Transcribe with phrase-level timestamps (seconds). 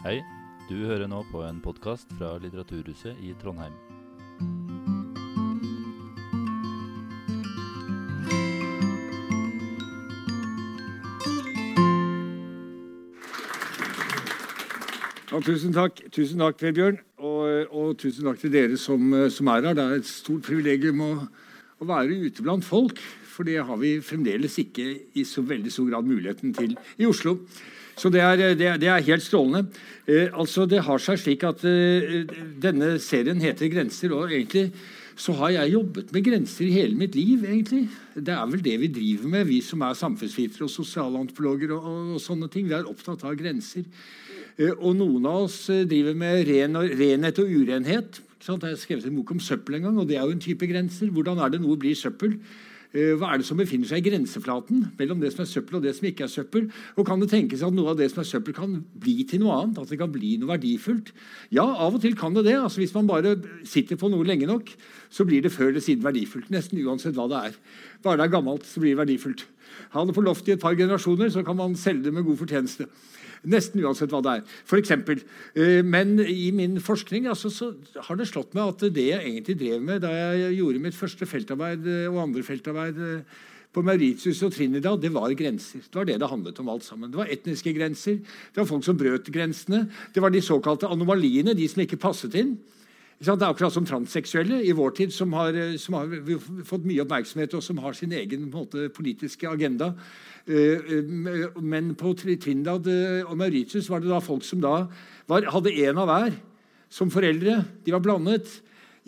[0.00, 0.22] Hei,
[0.64, 3.74] du hører nå på en podkast fra Litteraturhuset i Trondheim.
[15.28, 19.68] Ja, tusen takk, tusen takk Vebjørn, Og, og tusen takk til dere som, som er
[19.68, 19.76] her.
[19.76, 21.10] Det er et stort privilegium å,
[21.76, 23.02] å være ute blant folk.
[23.28, 27.36] For det har vi fremdeles ikke i så veldig stor grad muligheten til i Oslo.
[28.00, 29.66] Så det er, det er, det er helt strålende.
[30.08, 32.24] Eh, altså Det har seg slik at eh,
[32.62, 34.14] denne serien heter 'Grenser'.
[34.16, 34.70] og egentlig
[35.20, 37.44] så har jeg jobbet med grenser i hele mitt liv.
[37.44, 37.88] egentlig.
[38.14, 41.74] Det er vel det vi driver med, vi som er samfunnsvitere og sosialantropologer.
[41.76, 42.68] Og, og, og, sånne ting.
[42.68, 43.84] Vi er opptatt av grenser.
[44.56, 48.22] Eh, og noen av oss eh, driver med ren og, renhet og urenhet.
[48.40, 50.66] Jeg har skrevet en bok om søppel en gang, og det er jo en type
[50.66, 51.12] grenser.
[51.12, 52.38] Hvordan er det noe blir søppel?
[52.90, 55.84] Eh, hva er det som befinner seg i grenseflaten mellom det som er søppel og
[55.84, 56.64] det som ikke er søppel?
[56.98, 59.60] Og kan det tenkes at noe av det som er søppel, kan bli til noe
[59.60, 59.78] annet?
[59.78, 61.12] At det kan bli noe verdifullt?
[61.54, 62.56] Ja, av og til kan det det.
[62.58, 64.74] Altså, hvis man bare sitter på noe lenge nok,
[65.06, 66.50] så blir det før eller siden verdifullt.
[66.50, 67.62] Nesten uansett hva det er.
[68.02, 69.46] Bare det er gammelt, så blir det verdifullt.
[69.94, 72.42] Ha det på loftet i et par generasjoner, så kan man selge det med god
[72.42, 72.90] fortjeneste.
[73.48, 74.56] Nesten uansett hva det er.
[74.68, 75.22] For eksempel.
[75.54, 77.70] Eh, men i min forskning altså, så
[78.08, 81.28] har det slått meg at det jeg egentlig drev med da jeg gjorde mitt første
[81.28, 83.38] feltarbeid eh, og andre feltarbeid eh,
[83.70, 85.84] på Mauritius og Trinidad, det var grenser.
[85.86, 87.12] Det var det det handlet om alt sammen.
[87.12, 89.84] Det var etniske grenser, det var folk som brøt grensene.
[90.12, 92.56] Det var de såkalte anomaliene, de som ikke passet inn.
[93.20, 96.12] Det er akkurat som transseksuelle i vår tid, som har, som har
[96.64, 99.92] fått mye oppmerksomhet, og som har sin egen måte, politiske agenda.
[100.48, 104.86] Eh, eh, men på Trindad eh, og Mauritius var det da folk som da
[105.28, 106.34] var, hadde én av hver
[106.90, 107.60] som foreldre.
[107.84, 108.48] De var blandet.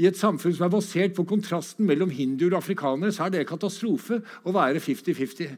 [0.01, 3.49] I et samfunn som er basert på kontrasten mellom hinduer og afrikanere, så er det
[3.49, 5.53] katastrofe å være 50-50.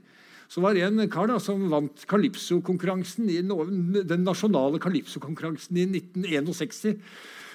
[0.51, 7.01] Så var det en kar da, som vant Calypso-konkurransen, den nasjonale Calypso-konkurransen i 1961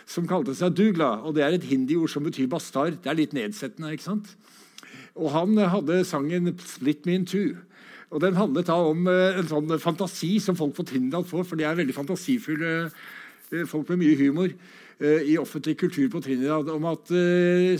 [0.09, 1.19] som kalte seg Dugla.
[1.21, 2.97] og Det er et hindiord som betyr bastard.
[3.03, 3.93] Det er litt nedsettende.
[3.93, 4.35] ikke sant?
[5.15, 7.57] Og Han hadde sangen 'Split Me In Two'.
[8.09, 11.59] Og Den handlet da om eh, en sånn fantasi som folk på Tindal får, for
[11.59, 14.53] de er veldig fantasifulle eh, folk med mye humor.
[14.99, 17.11] Eh, i offentlig kultur på Trinidad om at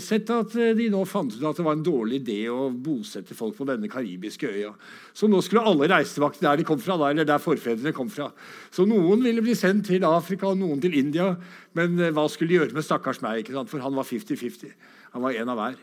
[0.00, 3.58] sett at de nå fant ut at det var en dårlig idé å bosette folk
[3.58, 4.70] på denne karibiske øya.
[5.12, 8.30] Så nå skulle alle reise tilbake der de kom fra, eller der forfedrene kom fra.
[8.72, 11.34] Så noen ville bli sendt til Afrika, og noen til India.
[11.76, 13.50] Men hva skulle de gjøre med stakkars meg?
[13.68, 14.72] For han var 50-50.
[15.12, 15.82] Han var en av hver.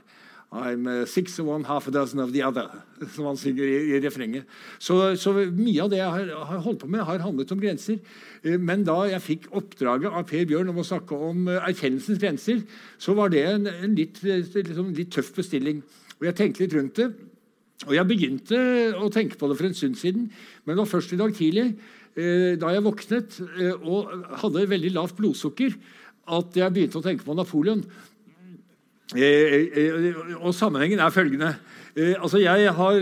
[0.50, 2.70] I'm uh, six of one, half a dozen of the other,
[3.14, 4.46] som han synger i, i refrenget.
[4.80, 8.00] Så, så, mye av det jeg har, har, holdt på med, har handlet om grenser.
[8.46, 12.22] Uh, men da jeg fikk oppdraget av Per Bjørn om å snakke om uh, erkjennelsens
[12.24, 12.64] grenser,
[12.96, 15.84] så var det en, en litt, liksom, litt, tøff bestilling.
[16.22, 17.12] Og jeg tenkte litt rundt det.
[17.90, 18.64] Og jeg begynte
[18.98, 20.30] å tenke på det for en stund siden,
[20.64, 21.70] men det var først i dag tidlig,
[22.58, 23.36] da jeg våknet
[23.86, 24.08] og
[24.42, 25.76] hadde veldig lavt blodsukker,
[26.34, 27.84] at jeg begynte å tenke på Napoleon.
[29.16, 31.56] Eh, eh, eh, og Sammenhengen er følgende.
[31.98, 32.98] Altså jeg, har,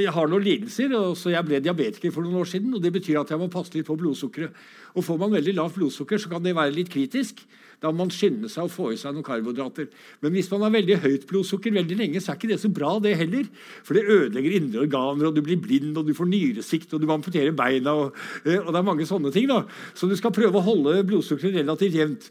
[0.00, 0.94] jeg har noen lidelser.
[1.14, 2.72] så Jeg ble diabetiker for noen år siden.
[2.74, 4.54] og Det betyr at jeg må passe litt på blodsukkeret.
[4.94, 7.42] Og Får man veldig lavt blodsukker, så kan det være litt kritisk.
[7.80, 9.90] Da må man skynde seg å få i seg noen karbohydrater.
[10.22, 12.94] Men hvis man har veldig høyt blodsukker veldig lenge, så er ikke det så bra,
[13.00, 13.48] det heller.
[13.84, 17.08] For det ødelegger indre organer, og du blir blind, og du får nyresikt, og du
[17.08, 17.92] må amputere beina.
[17.92, 19.48] Og, og det er mange sånne ting.
[19.50, 19.64] da.
[19.92, 22.30] Så du skal prøve å holde blodsukkeret relativt jevnt.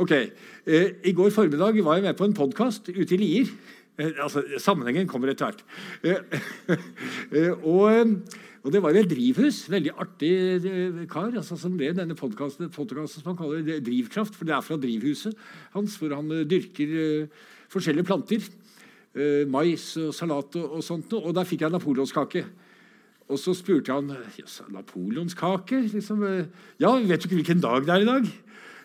[0.00, 0.12] Ok,
[0.64, 3.50] eh, I går formiddag var jeg med på en podkast ute i Lier.
[4.00, 5.60] Eh, altså, Sammenhengen kommer etter hvert.
[6.00, 8.16] Eh, og,
[8.64, 9.68] og, Det var et drivhus.
[9.68, 10.32] Veldig artig
[11.12, 14.34] kar altså, som ble denne podkasten som han kaller Drivkraft.
[14.34, 15.36] For det er fra drivhuset
[15.76, 17.28] hans, hvor han dyrker
[17.68, 18.40] forskjellige planter.
[19.46, 21.12] mais og salat og, og sånt.
[21.12, 22.46] Og der fikk jeg napoleonskake.
[23.28, 24.16] Og så spurte han
[24.70, 25.92] napoleonskake.
[25.92, 26.24] Liksom,
[26.80, 28.32] ja, vet du ikke hvilken dag det er i dag?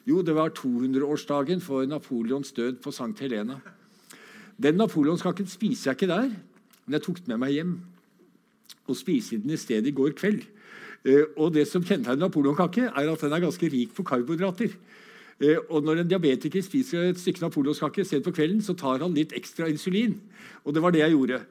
[0.06, 3.58] Jo, det var 200-årsdagen for Napoleons død på Sankt Helena.
[4.62, 6.28] Den napoleonskaken spiser jeg ikke der,
[6.86, 7.72] men jeg tok den med meg hjem.
[8.86, 10.44] Og spiste den i stedet i går kveld.
[11.06, 14.78] Eh, og det som kjennetegner napoleonkake, er at den er ganske rik på karbohydrater.
[15.42, 19.18] Eh, og når en diabetiker spiser et stykke napoleonskake sent på kvelden, så tar han
[19.18, 20.20] litt ekstra insulin.
[20.64, 21.42] Og det var det jeg gjorde.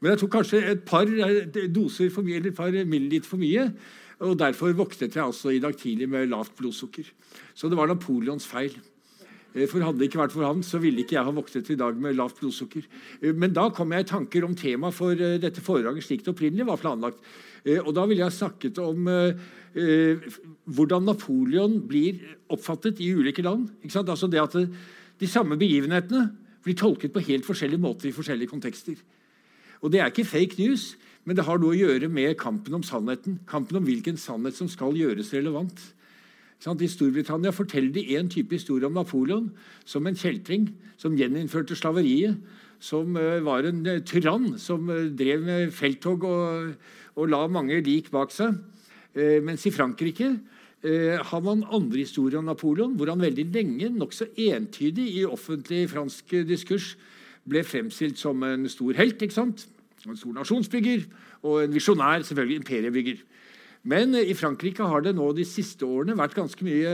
[0.00, 3.40] Men jeg tok kanskje et par eh, doser for mye, eller et par milliliter for
[3.40, 3.70] mye.
[4.22, 7.08] Og Derfor våknet jeg altså i dag tidlig med lavt blodsukker.
[7.54, 8.76] Så det var Napoleons feil.
[9.54, 11.78] Eh, for Hadde det ikke vært for ham, så ville ikke jeg ha våknet i
[11.78, 12.86] dag med lavt blodsukker.
[13.22, 16.34] Eh, men da kom jeg i tanker om temaet for eh, dette foredraget slik det
[16.34, 17.22] opprinnelig var planlagt.
[17.64, 19.06] Og Da ville jeg snakket om
[20.68, 22.18] hvordan Napoleon blir
[22.52, 23.70] oppfattet i ulike land.
[23.88, 24.52] Altså det at
[25.16, 26.26] De samme begivenhetene
[26.62, 29.00] blir tolket på helt forskjellige måter i forskjellige kontekster.
[29.80, 32.82] Og Det er ikke fake news, men det har noe å gjøre med kampen om
[32.84, 33.38] sannheten.
[33.48, 35.80] Kampen om hvilken sannhet som skal gjøres relevant.
[36.64, 39.50] I Storbritannia forteller de én type historie om Napoleon
[39.84, 42.36] som en kjeltring som gjeninnførte slaveriet.
[42.84, 46.74] Som var en tyrann som drev med felttog og,
[47.16, 48.58] og la mange lik bak seg.
[49.44, 50.34] Mens i Frankrike
[50.84, 56.34] har man andre historier om Napoleon, hvor han veldig lenge, nokså entydig i offentlig fransk
[56.44, 56.90] diskurs,
[57.48, 59.22] ble fremstilt som en stor helt.
[59.22, 59.64] ikke sant?
[60.08, 61.06] En stor nasjonsbygger
[61.44, 63.22] og en visjonær, selvfølgelig imperiebygger.
[63.84, 66.92] Men i Frankrike har det nå de siste årene vært ganske mye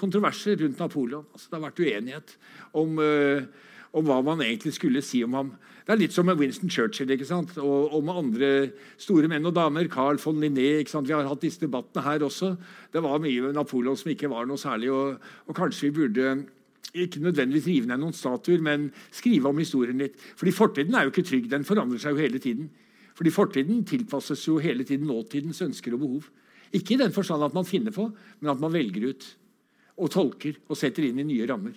[0.00, 1.26] kontroverser rundt Napoleon.
[1.34, 2.32] Altså, det har vært uenighet
[2.80, 3.44] om, uh,
[3.92, 5.50] om, hva man egentlig skulle si om ham.
[5.84, 7.52] Det er litt som med Winston Churchill ikke sant?
[7.60, 8.50] og, og med andre
[9.00, 9.90] store menn og damer.
[9.92, 10.78] Carl von Linné.
[10.80, 11.08] ikke sant?
[11.10, 12.54] Vi har hatt disse debattene her også.
[12.92, 14.92] Det var mye med Napoleon som ikke var noe særlig.
[14.96, 16.34] Og, og kanskje vi burde
[16.94, 20.16] ikke nødvendigvis rive ned noen statuer, men skrive om historien litt.
[20.36, 21.50] Fordi Fortiden er jo ikke trygg.
[21.50, 22.70] Den forandrer seg jo hele tiden.
[23.14, 26.30] Fordi Fortiden tilpasses jo hele tiden nåtidens ønsker og behov.
[26.72, 28.08] Ikke i den forstand at man finner på,
[28.40, 29.26] men at man velger ut
[30.00, 31.76] og tolker og setter inn i nye rammer.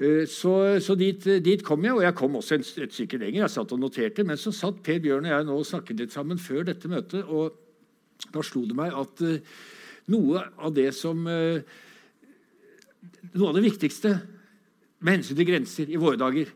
[0.00, 3.42] Eh, så, så dit, dit, kom jeg, og jeg kom også et, stykke lenger.
[3.44, 6.16] Jeg satt og noterte, Men så satt Per Bjørn og jeg nå og snakket litt
[6.16, 7.56] sammen før dette møtet, og
[8.32, 9.60] da slo det meg at uh,
[10.12, 11.60] noe av det som uh,
[13.34, 14.14] noe av det viktigste
[15.00, 16.50] med hensyn til grenser i våre dager.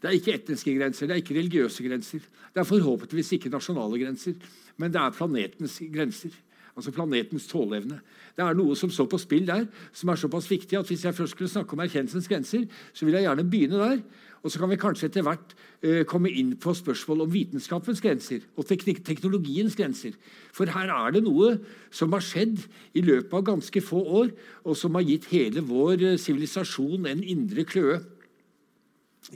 [0.00, 2.22] Det er ikke etniske grenser, det er ikke religiøse grenser.
[2.54, 4.38] Det er forhåpentligvis ikke nasjonale grenser,
[4.80, 6.32] men det er planetens grenser.
[6.76, 7.98] Altså planetens tåleevne.
[8.36, 11.16] Det er noe som står på spill der, som er såpass viktig at hvis jeg
[11.16, 12.64] først skulle snakke om erkjennelsens grenser,
[12.94, 13.98] så vil jeg gjerne begynne der.
[14.40, 15.52] Og så kan vi kanskje etter hvert
[15.84, 20.14] eh, komme inn på spørsmål om vitenskapens grenser og teknologiens grenser.
[20.56, 21.58] For her er det noe
[21.92, 22.62] som har skjedd
[22.96, 24.30] i løpet av ganske få år,
[24.64, 27.98] og som har gitt hele vår eh, sivilisasjon en indre kløe.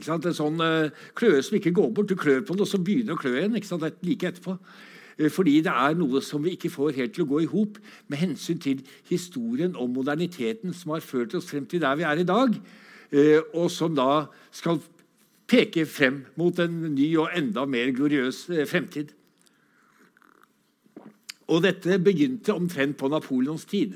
[0.01, 2.09] En sånn uh, kløe som ikke går bort.
[2.09, 4.55] Du klør på det, og så begynner å klø igjen like etterpå.
[5.21, 7.77] Uh, fordi det er noe som vi ikke får helt til å gå i hop
[8.09, 8.81] med hensyn til
[9.11, 12.57] historien om moderniteten som har ført oss frem til der vi er i dag,
[13.53, 14.81] og som da skal
[15.49, 19.11] peker frem mot en ny og enda mer gloriøs eh, fremtid.
[21.45, 23.93] Og dette begynte omtrent på Napoleons tid.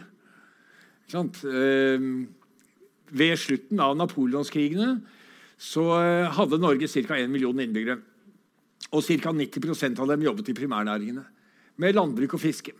[1.15, 2.05] Eh,
[3.09, 4.99] ved slutten av napoleonskrigene
[5.59, 7.17] så eh, hadde Norge ca.
[7.17, 7.97] 1 million innbyggere.
[8.93, 9.33] Og ca.
[9.33, 11.25] 90% av dem jobbet i primærnæringene,
[11.79, 12.73] med landbruk og fiske.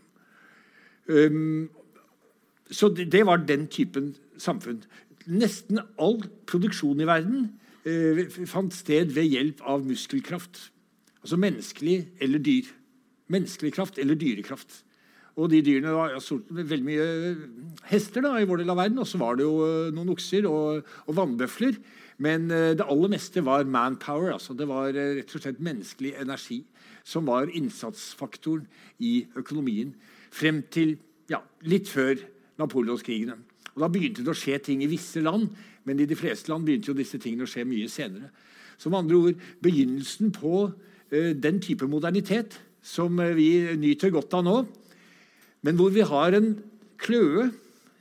[2.69, 4.83] Så det var den typen samfunn.
[5.25, 6.19] Nesten all
[6.49, 7.47] produksjon i verden
[8.49, 10.69] fant sted ved hjelp av muskelkraft.
[11.23, 12.69] Altså menneskelig eller dyr.
[13.29, 14.83] Menneskelig kraft eller dyrekraft.
[15.39, 17.07] Og de dyrene var veldig mye
[17.87, 18.99] hester da, i vår del av verden.
[18.99, 21.79] Og så var det jo eh, noen okser og, og vannbøfler.
[22.19, 24.33] Men det aller meste var manpower.
[24.33, 26.65] Altså, det var rett og slett menneskelig energi
[27.07, 28.65] som var innsatsfaktoren
[28.99, 29.93] i økonomien
[30.35, 30.97] frem til
[31.31, 32.19] ja, litt før
[32.59, 33.37] napoleonskrigene.
[33.75, 35.49] Og Da begynte det å skje ting i visse land
[35.89, 38.29] men i de fleste land begynte jo disse tingene å skje mye senere.
[38.79, 43.49] Som andre ord, Begynnelsen på uh, den type modernitet som uh, vi
[43.79, 44.59] nyter godt av nå,
[45.65, 46.53] men hvor vi har en
[47.01, 47.49] kløe,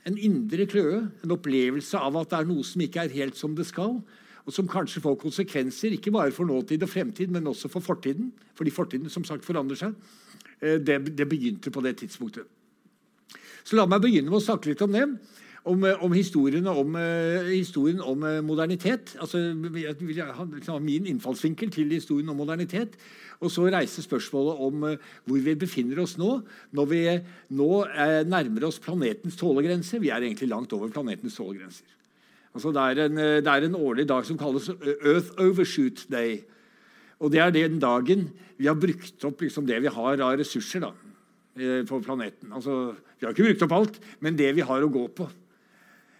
[0.07, 3.57] en indre kløe, en opplevelse av at det er noe som ikke er helt som
[3.57, 3.97] det skal,
[4.45, 8.31] og som kanskje får konsekvenser ikke bare for nåtid og fremtid, men også for fortiden.
[8.57, 9.97] Fordi fortiden som sagt forandrer seg.
[10.61, 12.47] Uh, det, det begynte på det tidspunktet.
[13.67, 15.03] Så la meg begynne med å snakke litt om det
[15.63, 19.15] om, eh, om historien, om, uh, historien om uh, modernitet.
[19.19, 22.95] Altså, jeg vil ha liksom, min innfallsvinkel til historien om modernitet.
[23.39, 26.41] Og så reise spørsmålet om hvor vi befinner oss nå,
[26.75, 27.03] når vi
[27.55, 27.69] nå
[28.27, 30.01] nærmer oss planetens tålegrense.
[30.03, 31.87] Vi er egentlig langt over planetens tålegrenser.
[32.51, 36.41] Altså, det, er en, det er en årlig dag som kalles Earth Overshoot Day.
[37.23, 38.27] Og det er den dagen
[38.59, 40.91] vi har brukt opp liksom, det vi har av ressurser da,
[41.87, 42.51] på planeten.
[42.51, 45.31] Altså, vi har ikke brukt opp alt, men det vi har å gå på.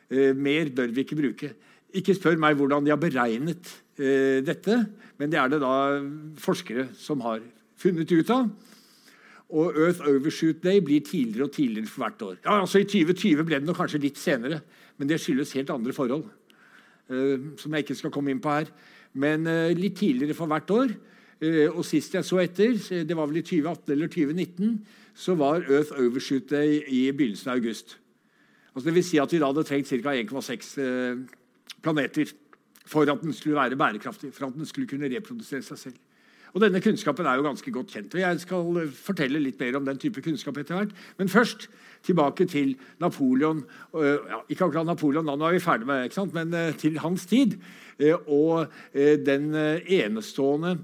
[0.10, 1.52] Eh, mer bør vi ikke bruke.
[1.94, 3.70] Ikke spør meg hvordan de har beregnet
[4.02, 4.82] eh, dette,
[5.22, 5.74] men det er det da
[6.42, 7.44] forskere som har
[7.80, 8.50] funnet ut av.
[9.50, 12.36] Og Earth Overshoot Day blir tidligere og tidligere for hvert år.
[12.44, 14.62] Ja, altså I 2020 ble det kanskje litt senere,
[14.98, 16.28] men det skyldes helt andre forhold.
[17.10, 18.70] Uh, som jeg ikke skal komme inn på her.
[19.18, 20.92] Men litt tidligere for hvert år.
[21.72, 24.76] Og sist jeg så etter, det var vel i 2018 eller 2019,
[25.18, 27.96] så var Earth Overshoot Day i begynnelsen av august.
[28.76, 30.14] Altså det vil si at vi da hadde trengt ca.
[30.14, 31.18] 1,6 eh,
[31.82, 32.30] planeter
[32.90, 35.98] for at den skulle være bærekraftig, for at den skulle kunne reprodusere seg selv.
[36.54, 38.14] Og Denne kunnskapen er jo ganske godt kjent.
[38.14, 40.94] og Jeg skal eh, fortelle litt mer om den type kunnskap etter hvert.
[41.18, 41.70] Men først
[42.04, 43.66] tilbake til Napoleon.
[43.94, 46.34] Ja, ikke akkurat Napoleon, da nå er vi ferdig med sant?
[46.34, 47.58] men eh, til hans tid.
[48.28, 50.78] Og den enestående,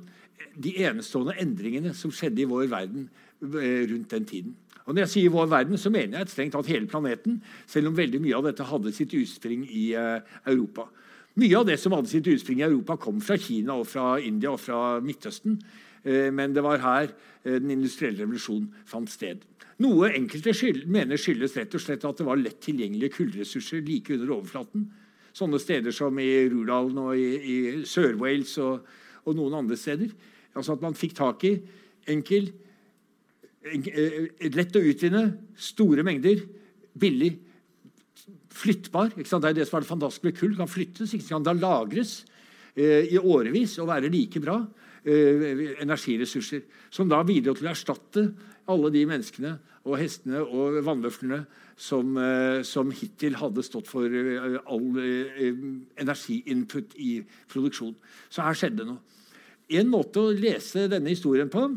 [0.59, 3.07] de enestående endringene som skjedde i vår verden
[3.39, 4.57] rundt den tiden.
[4.85, 7.97] Og Når jeg sier vår verden, så mener jeg strengt tatt hele planeten, selv om
[7.97, 10.85] veldig mye av dette hadde sitt utspring i uh, Europa.
[11.41, 14.53] Mye av det som hadde sitt utspring i Europa, kom fra Kina og fra India
[14.53, 15.57] og fra Midtøsten.
[16.05, 19.41] Uh, men det var her uh, den industrielle revolusjonen fant sted.
[19.81, 24.13] Noe enkelte skyld, mener skyldes rett og slett at det var lett tilgjengelige kullressurser like
[24.13, 24.85] under overflaten.
[25.35, 27.57] Sånne steder som i Rudalen og i, i
[27.89, 28.85] Sør-Wales og,
[29.25, 30.13] og, noen andre steder.
[30.55, 31.57] Altså at man fikk tak i
[32.13, 32.53] enkel
[33.65, 35.25] lett å utvinne,
[35.57, 36.43] store mengder,
[36.95, 37.33] billig,
[38.55, 39.11] flyttbar.
[39.17, 40.55] Det er det som er det fantastiske med kull.
[40.55, 42.23] kan flyttes, ikke kan da lagres
[42.75, 44.61] eh, i årevis og være like bra
[45.03, 46.63] eh, energiressurser.
[46.89, 48.29] Som da bidro til å erstatte
[48.71, 51.43] alle de menneskene og hestene og vannløflene
[51.77, 55.59] som, eh, som hittil hadde stått for eh, all eh,
[56.01, 57.19] energiinput i
[57.51, 57.95] produksjon.
[58.29, 59.03] Så her skjedde noe.
[59.69, 61.67] En måte å lese denne historien på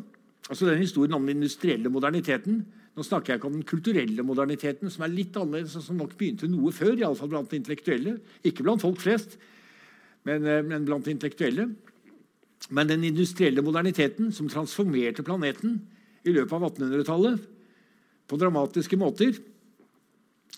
[0.49, 2.63] Altså den Historien om den industrielle moderniteten
[2.99, 6.17] nå snakker jeg ikke om den kulturelle moderniteten, som er litt annerledes, og som nok
[6.19, 8.17] begynte noe før, i alle fall blant intellektuelle.
[8.43, 9.37] Ikke blant folk flest,
[10.27, 11.69] men, eh, men blant intellektuelle.
[12.75, 15.79] Men den industrielle moderniteten som transformerte planeten
[16.27, 17.39] i løpet av 1800-tallet
[18.27, 19.39] på dramatiske måter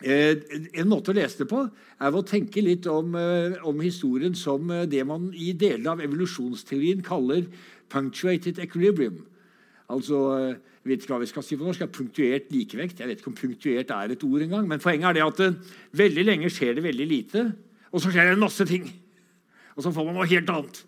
[0.01, 0.41] eh,
[0.81, 1.61] En måte å lese det på
[2.01, 7.05] er å tenke litt om, eh, om historien som det man i deler av evolusjonsteorien
[7.05, 7.45] kaller
[7.93, 9.27] punctuated equilibrium.
[9.91, 10.19] Altså,
[10.81, 13.01] jeg vet ikke hva vi skal si på norsk, er Punktuert likevekt.
[13.03, 14.69] Jeg vet ikke om punktuert er et ord engang.
[14.69, 17.45] Men poenget er det at uh, veldig lenge skjer det veldig lite,
[17.91, 18.87] og så skjer det en masse ting.
[19.75, 20.83] Og så får man noe helt annet.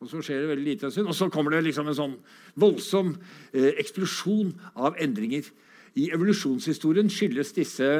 [0.00, 2.14] Og så skjer det veldig lite en stund, og så kommer det liksom en sånn
[2.60, 5.50] voldsom uh, eksplosjon av endringer.
[5.98, 7.90] I evolusjonshistorien skyldes disse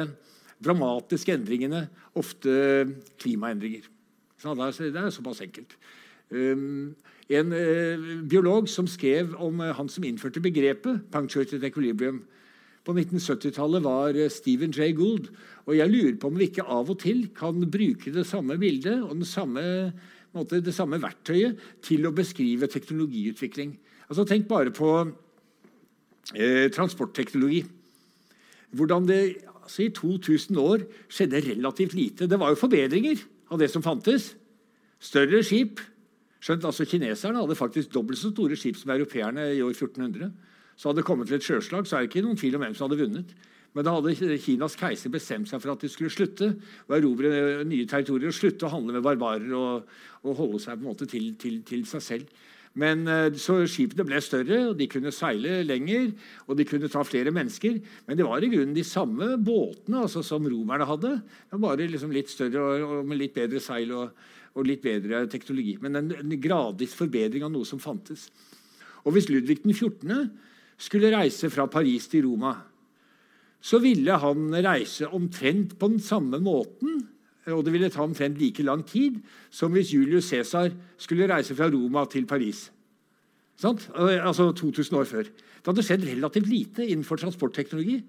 [0.63, 1.85] dramatiske endringene
[2.15, 2.55] ofte
[3.21, 3.85] klimaendringer.
[4.39, 5.75] Så det er såpass enkelt.
[6.31, 6.95] Um,
[7.29, 12.21] en eh, biolog som skrev om eh, han som innførte begrepet 'punctuated equilibrium'.
[12.85, 14.93] På 1970-tallet var eh, Stephen J.
[14.93, 15.31] Gould.
[15.65, 19.01] Og jeg lurer på om vi ikke av og til kan bruke det samme bildet
[19.01, 19.93] og samme,
[20.33, 23.73] måte, det samme verktøyet til å beskrive teknologiutvikling.
[24.09, 24.91] Altså, tenk bare på
[26.35, 27.63] eh, transportteknologi.
[28.75, 29.21] Hvordan det
[29.63, 32.29] altså, i 2000 år skjedde relativt lite.
[32.29, 33.17] Det var jo forbedringer
[33.49, 34.35] av det som fantes.
[35.01, 35.81] Større skip,
[36.45, 40.29] Skjønt altså Kineserne hadde faktisk dobbelt så store skip som europeerne i år 1400.
[40.77, 42.75] Så hadde det kommet til et sjøslag, så er det ikke noen tvil om hvem
[42.77, 43.31] som hadde vunnet.
[43.75, 46.51] Men da hadde Kinas keiser bestemt seg for at de skulle slutte
[46.85, 49.89] å erobre nye territorier og slutte å handle med barbarer og,
[50.23, 52.29] og holde seg på en måte til, til, til seg selv.
[52.81, 56.09] Men eh, så Skipene ble større, og de kunne seile lenger
[56.45, 57.79] og de kunne ta flere mennesker.
[58.07, 61.13] Men det var i grunnen de samme båtene altså, som romerne hadde.
[61.55, 63.93] Bare liksom litt større og, med litt bedre seil.
[63.95, 65.75] og og litt bedre teknologi.
[65.83, 68.29] Men en, en gradvis forbedring av noe som fantes.
[69.03, 70.29] Og Hvis Ludvig den 14.
[70.79, 72.55] skulle reise fra Paris til Roma,
[73.59, 77.03] så ville han reise omtrent på den samme måten
[77.53, 79.19] og det ville ta omtrent like lang tid
[79.53, 82.71] som hvis Julius Cæsar skulle reise fra Roma til Paris.
[83.55, 83.89] Sant?
[83.95, 85.23] Altså 2000 år før.
[85.23, 88.01] Det hadde skjedd relativt lite innenfor transportteknologi.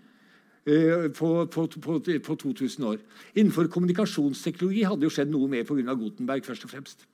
[0.67, 2.97] Eh, på, på, på, på, 2000 år.
[3.39, 5.95] Innenfor kommunikasjonsteknologi hadde jo skjedd noe mer pga.
[5.95, 7.05] Gutenberg først og fremst.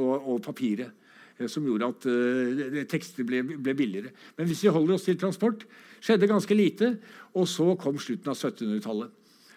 [0.00, 0.94] Og, og papiret,
[1.36, 4.14] eh, som gjorde at uh, tekster ble, ble, billigere.
[4.38, 5.66] Men hvis vi holder oss til transport,
[6.00, 6.90] skjedde ganske lite.
[7.36, 9.12] Og så kom slutten av 1700-tallet.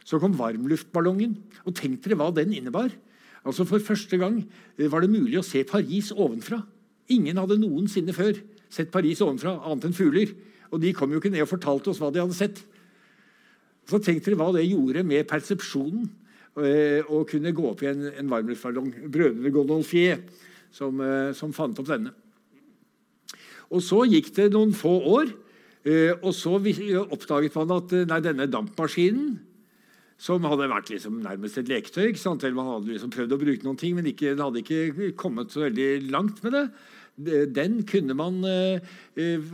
[0.10, 1.36] Så kom varmluftballongen.
[1.70, 2.90] Og tenk dere hva den innebar.
[3.46, 4.42] Altså For første gang
[4.90, 6.64] var det mulig å se Paris ovenfra.
[7.14, 8.40] Ingen hadde noensinne før
[8.70, 10.34] sett Paris ovenfra, annet enn fugler.
[10.70, 12.62] Og de kom jo ikke ned og fortalte oss hva de hadde sett.
[13.90, 16.06] Så tenk dere hva det gjorde med persepsjonen
[16.62, 18.92] eh, å kunne gå opp i en, en varmluftballong.
[19.10, 20.22] Brødrene Gondolfier
[20.76, 22.14] som, eh, som, fant opp denne.
[23.74, 25.34] Og Så gikk det noen få år,
[25.86, 29.40] eh, og så oppdaget man at nei, denne dampmaskinen
[30.20, 32.10] som hadde vært liksom nærmest et leketøy.
[32.10, 32.44] ikke sant?
[32.44, 35.54] Eller Man hadde liksom prøvd å bruke noen ting, men ikke, den hadde ikke kommet
[35.56, 36.66] så veldig langt med det.
[37.56, 38.38] Den kunne man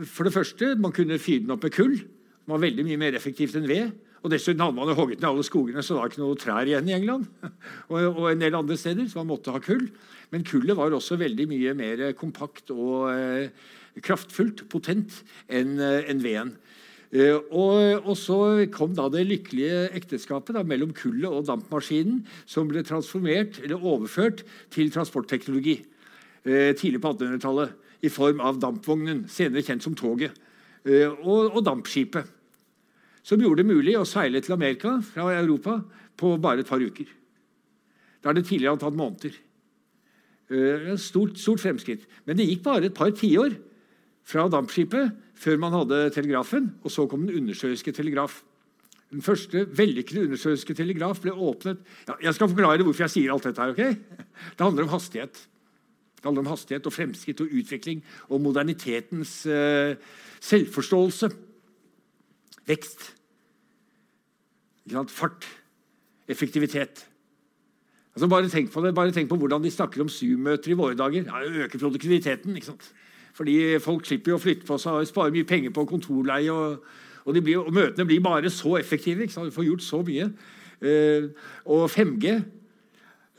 [0.06, 1.96] For det første, man kunne fyre den opp med kull.
[1.98, 3.94] Den var veldig mye mer effektivt enn ved.
[4.26, 6.66] Og Dessuten hadde man jo hogget ned alle skogene, så det var ikke noe trær
[6.66, 7.28] igjen i England.
[7.92, 9.84] og, og, en del andre steder, så man måtte ha kull.
[10.32, 13.52] Men kullet var også veldig mye mer kompakt og eh,
[14.02, 16.56] kraftfullt, potent, enn eh, en veden.
[17.14, 18.38] Eh, og, og, så
[18.74, 24.42] kom da det lykkelige ekteskapet da, mellom kullet og dampmaskinen, som ble transformert, eller overført
[24.74, 30.34] til transportteknologi eh, tidlig på 1800-tallet i form av dampvognen, senere kjent som toget,
[30.86, 32.32] eh, og, og dampskipet
[33.26, 35.80] som gjorde det mulig å seile til Amerika fra Europa
[36.16, 37.08] på bare et par uker.
[38.22, 39.34] Da har det tidligere tatt måneder.
[40.46, 42.06] Eh, stort, stort fremskritt.
[42.24, 43.56] Men det gikk bare et par tiår
[44.26, 46.70] fra dampskipet før man hadde telegrafen.
[46.84, 48.40] Og så kom den undersjøiske telegraf.
[49.12, 51.78] Den første vellykkede undersjøiske telegraf ble åpnet
[52.08, 53.62] ja, Jeg skal forklare hvorfor jeg sier alt dette.
[53.62, 54.48] her, ok?
[54.58, 55.42] Det handler om hastighet.
[56.16, 59.94] Det handler om hastighet og fremskritt og utvikling og modernitetens uh,
[60.42, 61.30] selvforståelse.
[62.66, 63.12] Vekst.
[65.14, 65.46] Fart.
[66.26, 67.06] Effektivitet.
[68.16, 70.96] Altså bare, tenk på det, bare tenk på hvordan de snakker om Zoom-møter i våre
[70.98, 71.28] dager.
[71.28, 72.56] Ja, øker produktiviteten.
[72.56, 72.90] ikke sant?
[73.36, 76.52] Fordi folk slipper jo å flytte på seg og sparer mye penger på kontorleie.
[76.52, 76.84] Og,
[77.26, 79.28] og, blir, og møtene blir bare så effektive.
[79.28, 80.30] Du får gjort så mye.
[80.76, 81.32] Uh,
[81.72, 82.42] og 5G uh,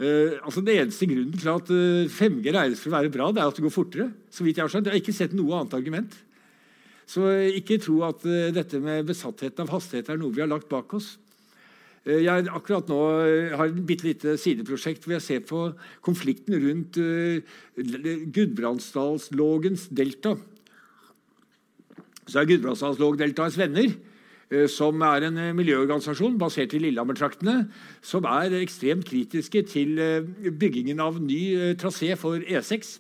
[0.02, 3.28] eh, altså Den eneste grunnen til at uh, eh, 5G regnes for å være bra,
[3.30, 4.08] det er at det går fortere.
[4.34, 4.90] så vidt Jeg har skjønt.
[4.90, 6.18] Jeg har ikke sett noe annet argument.
[7.08, 10.92] Så ikke tro at dette med besattheten av hastighet er noe vi har lagt bak
[10.98, 11.14] oss.
[12.08, 15.64] Eh, jeg akkurat nå eh, har et bitte lite sideprosjekt hvor jeg ser på
[16.06, 17.42] konflikten rundt uh,
[18.36, 20.38] Gudbrandsdalslågens delta.
[22.28, 23.92] Så er Gudbrandsdalslågdeltaets venner,
[24.72, 27.66] som er en miljøorganisasjon basert i Lillehammer-traktene,
[28.04, 30.00] som er ekstremt kritiske til
[30.60, 32.94] byggingen av ny trasé for E6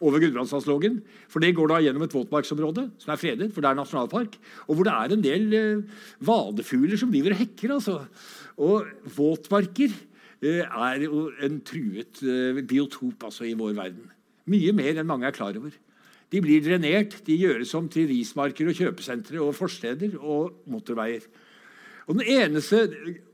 [0.00, 1.00] over Gudbrandsdalslågen.
[1.30, 4.38] For det går da gjennom et våtmarksområde som er fredet, for det er nasjonalpark.
[4.68, 7.76] Og hvor det er en del eh, vadefugler som driver og hekker.
[7.76, 7.98] altså.
[8.56, 9.92] Og våtmarker
[10.42, 14.10] eh, er jo en truet eh, biotop altså, i vår verden.
[14.50, 15.74] Mye mer enn mange er klar over.
[16.32, 21.26] De blir drenert, de gjøres om til rismarker og kjøpesentre og forsteder og motorveier.
[22.08, 22.82] Og den eneste,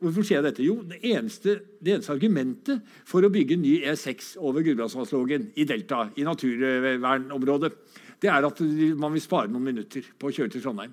[0.00, 0.64] Hvorfor sier jeg dette?
[0.66, 6.08] Jo, det eneste, det eneste argumentet for å bygge ny E6 over Gudbrandsdalslågen i Delta,
[6.16, 7.72] i naturvernområdet,
[8.20, 8.60] det er at
[8.98, 10.92] man vil spare noen minutter på å kjøre til Trondheim.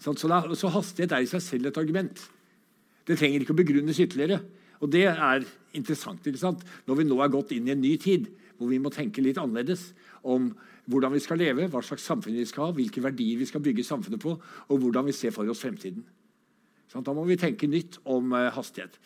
[0.00, 2.22] Så, da, så hastighet er i seg selv et argument.
[3.06, 4.40] Det trenger ikke å begrunnes ytterligere.
[4.80, 5.44] Og det er
[5.76, 6.64] interessant ikke sant?
[6.88, 9.38] når vi nå er gått inn i en ny tid, hvor vi må tenke litt
[9.40, 9.90] annerledes
[10.24, 10.50] om
[10.90, 13.86] hvordan vi skal leve, hva slags samfunn vi skal ha, hvilke verdier vi skal bygge
[13.86, 16.02] samfunnet på, og hvordan vi ser for oss fremtiden.
[16.90, 18.98] Da må vi tenke nytt om eh, hastighet.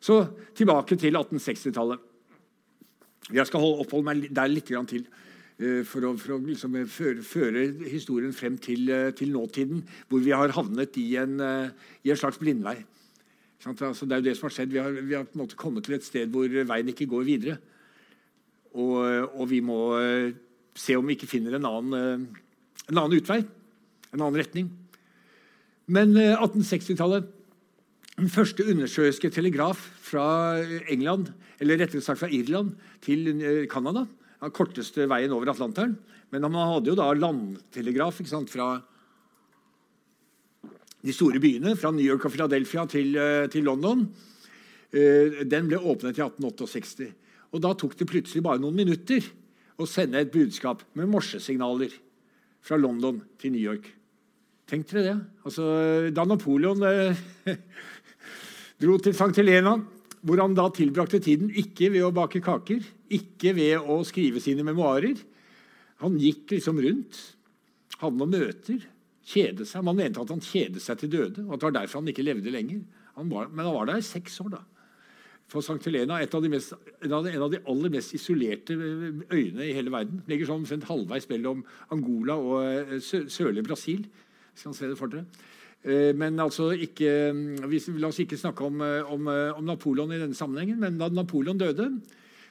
[0.00, 0.20] Så
[0.56, 2.06] tilbake til 1860-tallet.
[3.32, 7.24] Jeg skal oppholde meg der litt til eh, for å, for å liksom eh, føre,
[7.24, 12.40] føre, historien frem til, til, nåtiden, hvor vi har havnet i en, i en slags
[12.42, 12.76] blindvei.
[13.64, 14.72] Altså, det er jo det som har skjedd.
[14.72, 17.58] Vi har, vi har kommet til et sted hvor veien ikke går videre.
[18.70, 19.00] Og,
[19.34, 19.80] og vi må
[20.78, 23.42] se om vi ikke finner en annen, eh, en annen utvei.
[24.12, 24.70] En annen retning.
[25.90, 27.36] Men 1860-tallet eh,
[28.20, 30.60] Den første undersjøiske telegraf fra
[30.92, 34.04] England, eller rettere sagt fra Irland til eh, Canada.
[34.42, 35.96] Den korteste veien over Atlanteren.
[36.30, 38.74] Men man hadde jo da landtelegraf sant, fra
[41.00, 43.16] de store byene, fra New York og Philadelphia til,
[43.50, 44.04] til London.
[44.92, 47.08] Den ble åpnet i 1868.
[47.56, 49.24] Og da tok det plutselig bare noen minutter
[49.80, 51.94] å sende et budskap med morsesignaler
[52.64, 53.88] fra London til New York.
[54.70, 55.16] Tenk dere det.
[55.46, 55.64] Altså,
[56.14, 57.22] da Napoleon eh,
[58.82, 59.32] dro til St.
[59.40, 59.74] Helena,
[60.20, 64.62] hvor han da tilbrakte tiden ikke ved å bake kaker, ikke ved å skrive sine
[64.66, 65.16] memoarer
[66.04, 67.16] Han gikk liksom rundt,
[68.00, 68.84] hadde noen møter,
[69.26, 69.82] kjede seg.
[69.84, 72.24] Man mente at han kjedet seg til døde, og at det var derfor han ikke
[72.24, 72.78] levde lenger.
[73.18, 74.54] Han var, men han var der i seks år.
[74.54, 74.62] da
[75.50, 75.80] for St.
[75.88, 79.74] Helena et av mest, en, av de, en, av de, aller mest isolerte øyene i
[79.74, 80.22] hele verden.
[80.30, 84.04] Ligger sånn omtrent halvveis mellom Angola og eh, sø, sørlige Brasil.
[84.54, 85.26] Skal se det for dere.
[85.82, 87.10] Eh, men altså ikke,
[87.98, 90.78] La oss ikke snakke om, eh, om, om, Napoleon i denne sammenhengen.
[90.82, 91.90] Men da Napoleon døde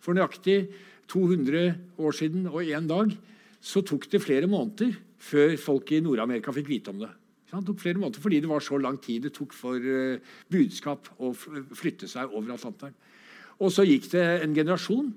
[0.03, 0.61] for nøyaktig
[1.09, 1.71] 200
[2.03, 3.15] år siden og én dag,
[3.59, 7.09] så tok det flere måneder før folk i Nord-Amerika fikk vite om det.
[7.49, 10.19] Tok flere måneder fordi det var så lang tid det tok for uh,
[10.53, 12.93] budskap å flytte seg over Atlanteren.
[13.59, 15.09] Og så gikk det en generasjon,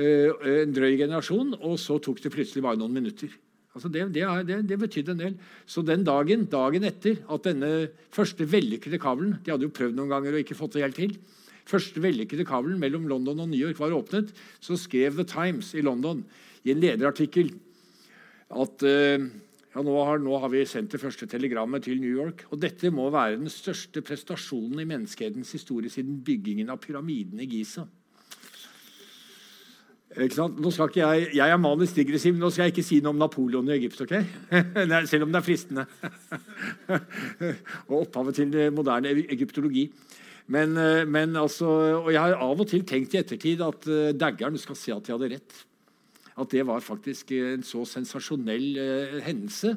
[0.00, 3.34] uh, en drøy generasjon, og så tok det plutselig bare noen minutter.
[3.76, 5.34] Altså det, det, det, det, betydde en del.
[5.68, 10.14] Så den dagen, dagen etter at denne første vellykkede kabelen De hadde jo prøvd noen
[10.14, 11.18] ganger og ikke fått det helt til.
[11.66, 15.84] første vellykkede kabelen mellom London og New York var åpnet, så skrev The Times i
[15.84, 16.24] London
[16.64, 17.52] i en lederartikkel
[18.54, 19.26] at uh,
[19.76, 22.46] ja, nå har, nå har, vi sendt det første telegrammet til New York.
[22.48, 27.48] Og dette må være den største prestasjonen i menneskehetens historie siden byggingen av pyramiden i
[27.50, 27.84] Giza.
[30.16, 33.20] Nå skal ikke jeg, jeg er manisk digressiv, nå skal jeg ikke si noe om
[33.20, 34.00] Napoleon i Egypt.
[34.06, 34.16] ok?
[35.12, 35.84] Selv om det er fristende.
[37.90, 39.90] og opphavet til moderne egyptologi.
[40.56, 41.68] Men, eh, men altså,
[42.00, 45.04] og jeg har av og til tenkt i ettertid at uh, daggeren skal se at
[45.04, 45.64] de hadde rett
[46.36, 49.76] at det var faktisk en så sensasjonell eh, hendelse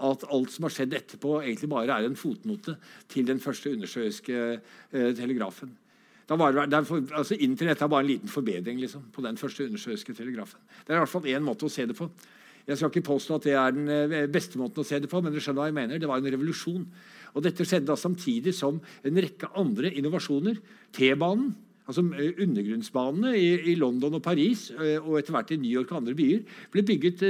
[0.00, 2.76] at alt som har skjedd etterpå, egentlig bare er en fotnote
[3.10, 5.74] til den første undersjøiske eh, telegrafen.
[6.30, 10.60] Var, derfor, altså Internett er bare en liten forbedring liksom, på den første undersjøiske telegrafen.
[10.86, 12.06] Det er i hvert fall én måte å se det på.
[12.68, 15.20] Jeg skal ikke påstå at det er den eh, beste måten å se det på,
[15.20, 16.00] men du skjønner hva jeg mener.
[16.00, 16.86] Det var en revolusjon.
[17.34, 20.60] Og dette skjedde da samtidig som en rekke andre innovasjoner.
[20.96, 21.50] T-banen,
[21.90, 25.92] altså eh, undergrunnsbanene i, i, London og Paris eh, og etter hvert i New York
[25.92, 27.26] og andre byer, ble bygget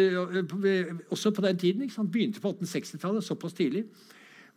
[1.11, 1.91] også på den tiden.
[2.13, 3.87] Begynte på 1860-tallet, såpass tidlig.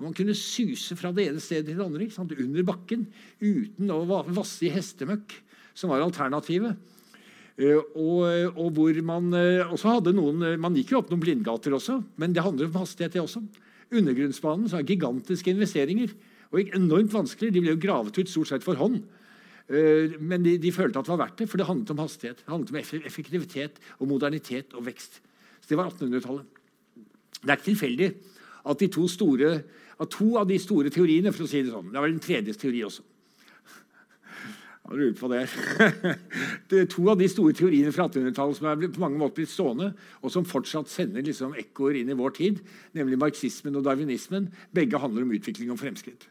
[0.02, 2.08] Man kunne suse fra det ene stedet til det andre
[2.44, 3.06] under bakken
[3.42, 5.36] uten å vasse i hestemøkk,
[5.78, 6.76] som var alternativet.
[7.54, 8.24] Eh, og,
[8.58, 12.00] og, hvor man eh, også hadde noen eh, Man gikk jo opp noen blindgater også,
[12.18, 13.44] men det handler om hastighet, det også.
[13.94, 16.16] Undergrunnsbanen så har gigantiske investeringer.
[16.54, 17.52] Og enormt vanskelig.
[17.54, 19.04] De ble jo gravet ut stort sett for hånd.
[19.70, 22.42] Men de, de, følte at det var verdt det, for det handlet om hastighet.
[22.44, 25.22] Det handlet om effektivitet og modernitet og vekst.
[25.62, 26.60] Så Det var 1800-tallet.
[27.44, 28.10] Det er ikke tilfeldig
[28.64, 29.56] at de to store
[30.00, 32.56] av to av de store teoriene for å si Det sånn, det var en tredje
[32.60, 33.04] teori også.
[34.84, 35.44] Jeg lurer på det.
[36.70, 39.54] det er to av de store teoriene fra 1800-tallet som er på mange måter blitt
[39.54, 42.60] stående, og som fortsatt sender liksom ekkoer inn i vår tid,
[42.98, 44.50] nemlig marxismen og darwinismen.
[44.76, 46.28] Begge handler om utvikling og fremskritt.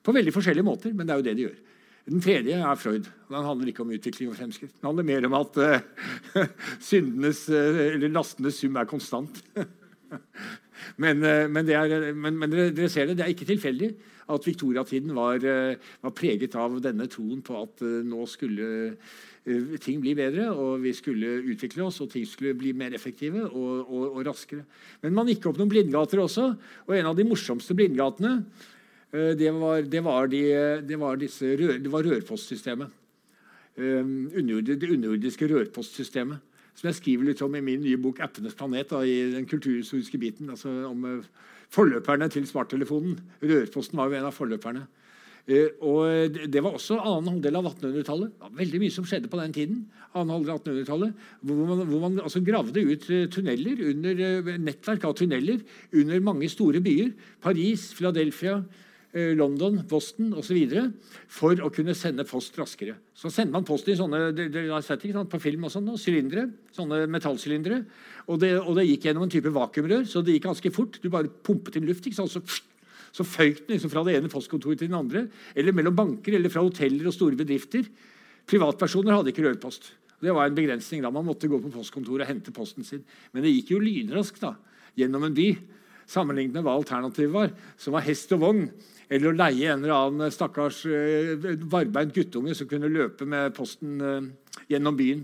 [0.00, 1.60] På veldig forskjellige måter, men det er jo det de gjør.
[2.06, 3.08] Den tredje er Freud.
[3.26, 4.76] Den handler ikke om utvikling og fremskritt.
[4.78, 6.44] Den handler mer om at uh,
[6.90, 9.42] syndenes, uh, eller lastenes sum er konstant.
[11.02, 13.90] Men, eh, men, er, men, men dere, dere, ser det, det er ikke tilfeldig
[14.34, 18.92] at viktoriatiden var, eh, var preget av denne troen på at eh, nå skulle
[19.78, 23.84] ting bli bedre, og vi skulle utvikle oss, og ting skulle bli mer effektive og,
[23.84, 24.64] og, og raskere.
[25.04, 26.48] Men man gikk opp noen blindgater også,
[26.88, 28.40] og en av de morsomste blindgatene
[29.12, 30.42] det var, det var, de,
[30.88, 32.90] det var, disse, det var rørpostsystemet.
[33.76, 33.92] Det
[34.40, 36.42] underjordiske rørpostsystemet
[36.76, 40.18] som jeg skriver litt om i min nye bok 'Appenes planet', da, i den kulturhistoriske
[40.18, 40.50] biten.
[40.50, 41.24] altså om uh,
[41.72, 43.18] forløperne til smarttelefonen.
[43.42, 44.86] Rørposten var jo en av forløperne.
[45.48, 48.32] Uh, og Det var også annen halvdel av 1800-tallet.
[48.52, 49.86] Veldig mye som skjedde på den tiden.
[50.14, 55.14] annen halvdel av 1800-tallet, Hvor man, hvor man altså gravde ut tunneler under, nettverk av
[55.14, 55.60] tunneler
[55.92, 57.12] under mange store byer.
[57.40, 60.58] Paris, Philadelphia, Eh, London, Boston osv.
[61.28, 62.96] for å kunne sende post raskere.
[63.16, 65.88] Så sender man post i sånne dere har sett ikke sant, på film og sånn,
[66.00, 67.82] sylindere, sånne metallsylindere.
[68.26, 70.98] Og, og, det gikk gjennom en type vakuumrør, så det gikk ganske fort.
[71.00, 72.04] Du bare pumpet inn luft.
[72.04, 72.42] ikke sant, så,
[73.14, 75.26] så føyk den liksom fra det ene postkontoret til den andre.
[75.56, 77.86] Eller mellom banker eller fra hoteller og store bedrifter.
[78.46, 79.94] Privatpersoner hadde ikke rørpost.
[80.20, 81.00] Det var en begrensning.
[81.04, 83.04] da, Man måtte gå på postkontoret og hente posten sin.
[83.32, 84.54] Men det gikk jo lynraskt da,
[84.96, 85.50] gjennom en by
[86.06, 88.68] sammenlignet med hva alternativet var, som var hest og vogn.
[89.10, 91.36] Eller å leie en eller annen stakkars uh,
[91.70, 95.22] varbeint guttunge som kunne løpe med posten uh, gjennom byen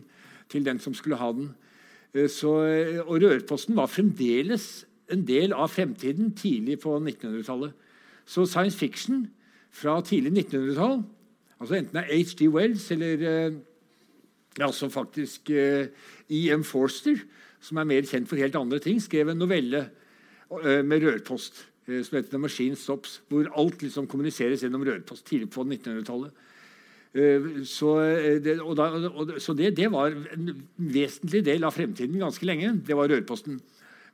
[0.53, 1.53] til den som skulle ha den.
[2.29, 2.51] Så,
[3.07, 7.73] og rørposten var fremdeles en del av fremtiden tidlig på 1900-tallet.
[8.29, 9.23] Så science fiction
[9.73, 10.99] fra tidlig 1900-tall,
[11.57, 12.51] altså enten det er H.G.
[12.53, 13.25] Wells eller
[14.61, 16.67] altså faktisk E.M.
[16.69, 17.25] Forster,
[17.65, 19.87] som er mer kjent for helt andre ting, skrev en novelle
[20.85, 21.65] med rørpost.
[21.89, 26.31] Eh, som heter The Machine Stops, hvor alt liksom kommuniseres gjennom rørpost tidlig på 1900-tallet.
[27.15, 28.87] Eh, så, eh, det, da,
[29.43, 32.77] så det, det, var en vesentlig del av fremtiden ganske lenge.
[32.87, 33.61] Det var rørposten.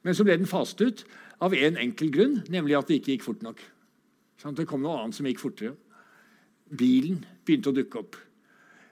[0.02, 1.04] Men så ble den faset ut
[1.44, 3.60] av en enkel grunn, nemlig at det ikke gikk fort nok.
[4.56, 5.74] Det kom noe annet som gikk fortere.
[6.68, 8.16] Bilen begynte å dukke opp.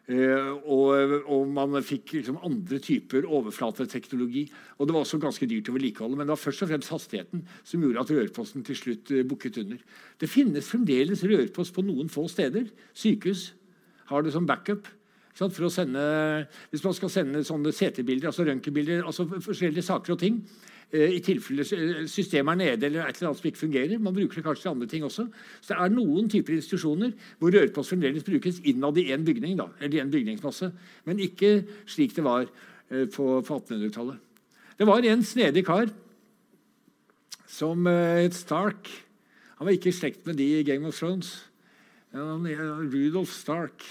[0.07, 4.45] Eh, og, og, man fikk liksom andre typer overflateteknologi.
[4.79, 7.43] Og det var også ganske dyrt å vedlikeholde, men det var først og fremst hastigheten
[7.67, 9.81] som gjorde at rørposten til slutt uh, bukket under.
[10.23, 12.71] Det finnes fremdeles rørpost på noen få steder.
[12.95, 13.51] Sykehus
[14.13, 14.87] har det som backup.
[15.37, 16.01] For å sende,
[16.71, 21.19] hvis man skal sende sånne CT-bilder, altså røntgenbilder, altså forskjellige saker og ting, Eh, i
[21.19, 21.65] tilfelle
[22.07, 23.99] systemet er nede eller et eller annet som ikke fungerer.
[23.99, 25.27] Man bruker det kanskje til andre ting også.
[25.61, 29.67] Så det er noen typer institusjoner hvor rørpost fremdeles brukes innad i én bygning, da,
[29.81, 30.71] eller i en bygningsmasse,
[31.05, 34.23] men ikke slik det var eh, på, på 1800-tallet.
[34.79, 35.91] Det var en snedig kar
[37.51, 38.89] som eh, het Stark.
[39.59, 41.35] Han var ikke i slekt med de i Game of Thrones.
[42.15, 43.83] Rudolf Stark.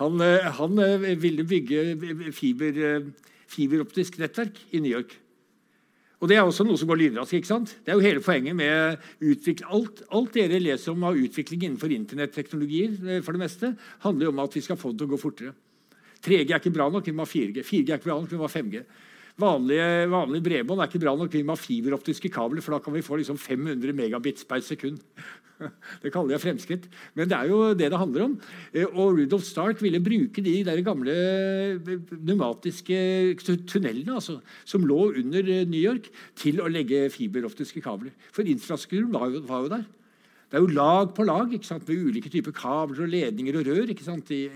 [0.00, 0.20] Han,
[0.58, 0.80] han
[1.22, 3.04] ville bygge fiber
[3.50, 5.14] fiberoptisk nettverk i New York.
[6.20, 7.34] Og Det er også noe som går lynraskt.
[7.36, 7.76] ikke sant?
[7.84, 9.68] Det er jo hele poenget med utvikling.
[9.68, 14.38] Alt, alt, dere leser om av utvikling innenfor internetteknologier, eh, for det meste, handler om
[14.38, 15.52] at vi skal få det til å gå fortere.
[16.22, 17.62] 3G er ikke bra nok, vi må ha 4G.
[17.62, 18.82] 4G er ikke bra nok, vi må ha 5G.
[19.36, 21.32] Vanlige, vanlige bredbånd er ikke bra nok.
[21.32, 25.02] Vi må ha fiberoptiske kabler, for da kan vi få liksom 500 megabits per sekund.
[26.02, 26.86] Det kaller jeg fremskritt.
[27.16, 28.34] Men det er jo det det handler om.
[28.72, 32.98] Eh, og Rudolf Stark ville bruke de der gamle eh, pneumatiske
[33.68, 38.12] tunnelene altså, som lå under eh, New York, til å legge fiberoptiske kabler.
[38.36, 39.86] For infrastrukturen var jo, var jo der.
[40.46, 43.96] Det er jo lag på lag med ulike typer kabler og ledninger og rør i,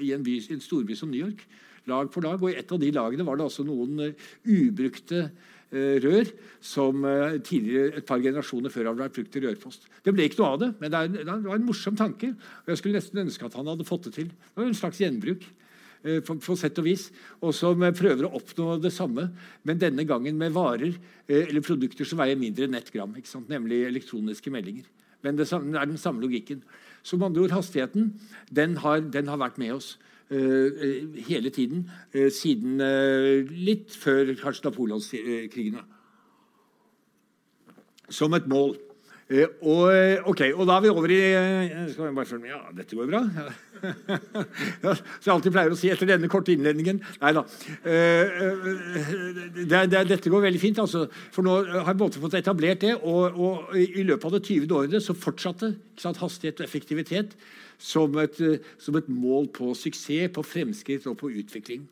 [0.04, 1.48] i en, by, en storby som New York.
[1.88, 2.42] Lag for lag.
[2.42, 6.32] Og i et av de lagene var det altså noen uh, ubrukte uh, rør
[6.64, 9.88] som uh, tidligere, et par generasjoner før hadde vært brukt til rørpost.
[10.04, 12.34] Det ble ikke noe av det, men det, er, det var en morsom tanke.
[12.64, 14.30] og Jeg skulle nesten ønske at han hadde fått det til.
[14.32, 15.48] Det var en slags gjenbruk.
[16.00, 17.02] På, på, sett og vis,
[17.44, 19.26] og som prøver å oppnå det samme,
[19.68, 20.94] men denne gangen med varer
[21.28, 23.12] eller produkter som veier mindre enn ett gram.
[23.50, 24.86] Nemlig elektroniske meldinger.
[25.20, 26.62] Men det er den samme logikken.
[27.02, 28.14] Så med andre ord, hastigheten
[28.48, 29.94] den har, den har vært med oss
[30.30, 31.90] hele tiden.
[32.14, 35.82] Uh, siden uh, litt før kanskje napoleonskrigene.
[38.10, 38.76] Som et mål.
[39.62, 39.84] Og,
[40.26, 41.18] okay, og, da er vi over i
[41.92, 42.50] skal jeg bare følge med?
[42.50, 43.20] Ja, dette går bra.
[44.96, 47.44] så jeg alltid pleier å si etter denne korte innledningen Nei da.
[49.54, 50.82] Det, det, dette går veldig fint.
[50.82, 52.96] Altså, for nå har jeg fått etablert det.
[52.98, 54.74] Og, og, i løpet av det 20.
[54.80, 57.38] året så fortsatte sant, hastighet og effektivitet
[57.80, 58.36] som et,
[58.78, 61.86] som et, mål på suksess, på fremskritt og på utvikling.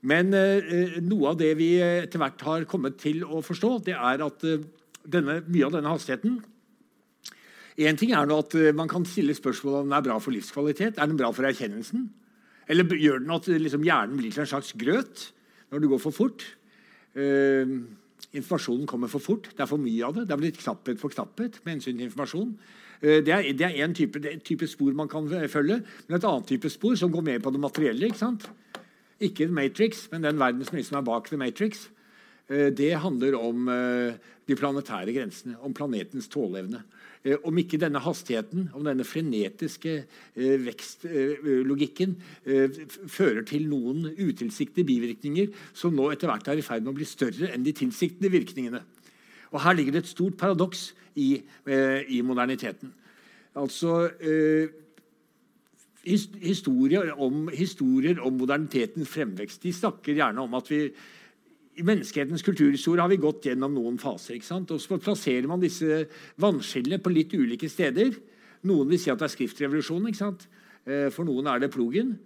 [0.00, 0.32] Men
[1.04, 4.46] noe av det vi etter hvert har kommet til å forstå, det er at
[5.04, 6.38] denne, mye av denne hastigheten
[7.88, 10.98] en ting er at eh, Man kan stille spørsmål om den er bra for livskvalitet.
[10.98, 12.08] Er den bra for erkjennelsen?
[12.70, 15.30] Eller gjør den at liksom, hjernen blir til en slags grøt
[15.70, 16.44] når det går for fort?
[17.14, 17.72] Eh,
[18.36, 19.48] informasjonen kommer for fort.
[19.50, 20.26] Det er for mye av det.
[20.28, 22.52] Det er blitt knapphet for knapphet med hensyn til informasjon.
[23.00, 25.80] Uh, det er, en type, type, spor man kan følge.
[26.08, 28.10] Men et annet type spor som går mer på det materielle.
[28.10, 28.50] Ikke sant?
[29.20, 31.88] Ikke Matrix, men den verden som er bak The Matrix.
[32.50, 33.68] Uh, det handler om
[34.48, 36.82] de planetære grensene, om planetens tåleevne.
[37.20, 42.14] Eh, om ikke denne hastigheten, om denne frenetiske eh, vekstlogikken
[42.48, 42.78] eh,
[43.12, 47.08] fører til noen utilsiktede bivirkninger som nå etter hvert er i ferd med å bli
[47.08, 48.80] større enn de tilsiktede virkningene.
[49.50, 51.42] Og Her ligger det et stort paradoks i,
[52.08, 52.92] i moderniteten.
[53.58, 54.10] Altså
[56.04, 60.84] historier om, historier om modernitetens fremvekst de snakker gjerne om at vi
[61.80, 64.36] i menneskehetens kulturhistorie har vi gått gjennom noen faser.
[64.36, 64.72] ikke sant?
[64.74, 66.04] Og så plasserer man disse
[66.40, 68.16] vannskillene på litt ulike steder.
[68.68, 70.10] Noen vil si at det er skriftrevolusjonen.
[70.10, 70.48] ikke sant?
[70.84, 72.18] Eh, for noen er det plogen.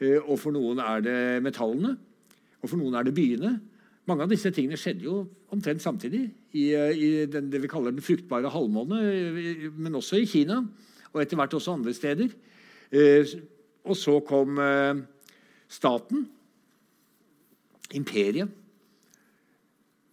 [0.00, 1.94] Eh, og for noen er det metallene.
[2.62, 3.52] Og for noen er det byene.
[4.08, 5.20] Mange av disse tingene skjedde jo
[5.54, 9.00] omtrent samtidig i, eh, i den, det vi kaller den fruktbare halvmåne,
[9.76, 10.60] men også i Kina.
[11.14, 12.32] Og etter hvert også andre steder.
[13.84, 14.58] Og så kom
[15.70, 16.24] staten
[17.94, 18.50] imperiet.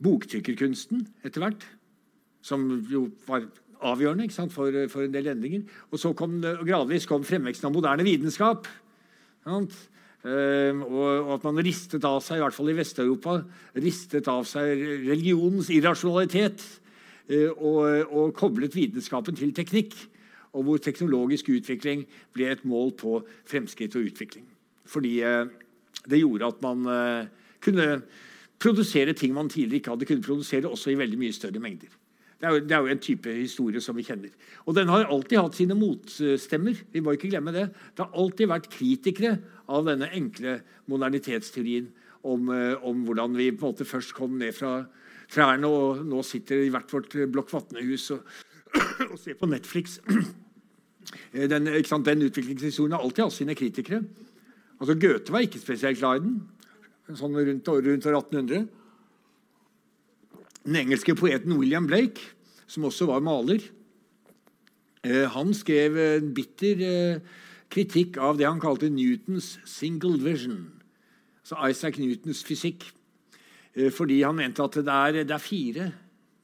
[0.02, 1.66] Boktrykkerkunsten etter hvert,
[2.42, 3.46] som jo var
[3.82, 5.66] avgjørende sant, for, for, en del endringer.
[5.92, 8.70] Og så kom gradvis kom fremveksten av moderne vitenskap.
[9.46, 9.66] Uh,
[10.24, 13.40] og, og, at man ristet av seg, i hvert fall i Vest-Europa,
[13.82, 16.64] ristet av seg religionens irrasjonalitet.
[17.32, 17.80] Uh, og,
[18.12, 19.96] og, koblet vitenskapen til teknikk.
[20.52, 22.04] Og hvor teknologisk utvikling
[22.36, 24.44] ble et mål på fremskritt og utvikling.
[24.90, 25.46] Fordi uh,
[26.04, 26.86] det gjorde at man
[27.62, 27.88] kunne
[28.62, 31.90] produsere ting man tidligere ikke hadde kunnet produsere, også i veldig mye større mengder.
[32.42, 34.32] Det er, jo, det er, jo, en type historie som vi kjenner.
[34.66, 36.80] Og den har alltid hatt sine motstemmer.
[36.90, 39.36] Vi må ikke glemme Det Det har alltid vært kritikere
[39.70, 40.56] av denne enkle
[40.90, 41.92] modernitetsteorien
[42.24, 44.88] om, eh, om hvordan vi på en måte først kom ned fra
[45.30, 48.26] trærne og nå sitter i hvert vårt Blokk Vatne-hus og,
[49.12, 50.00] og, ser på Netflix.
[51.34, 54.04] Eh, den, den utviklingshistorien har alltid hatt sine kritikere.
[54.80, 58.68] Altså Goethe var ikke spesielt glad i den sånn rundt, rundt 1800.
[60.66, 62.22] Den engelske poeten William Blake,
[62.70, 63.64] som også var maler,
[65.04, 67.22] eh, han skrev en bitter eh,
[67.72, 70.68] kritikk av det han kalte Newtons single vision.
[71.42, 72.86] Altså Isaac Newtons fysikk.
[73.74, 75.92] Eh, fordi han mente at det er, det er, fire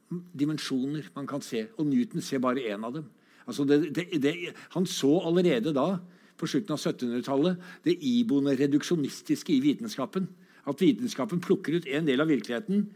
[0.10, 3.06] dimensjoner man kan se, og Newton ser bare én av dem.
[3.46, 4.36] Altså det, det,
[4.74, 5.98] han så allerede da,
[6.38, 10.28] på slutten av 1700-tallet, det iboende reduksjonistiske i vitenskapen.
[10.68, 12.88] At vitenskapen plukker ut en del av virkeligheten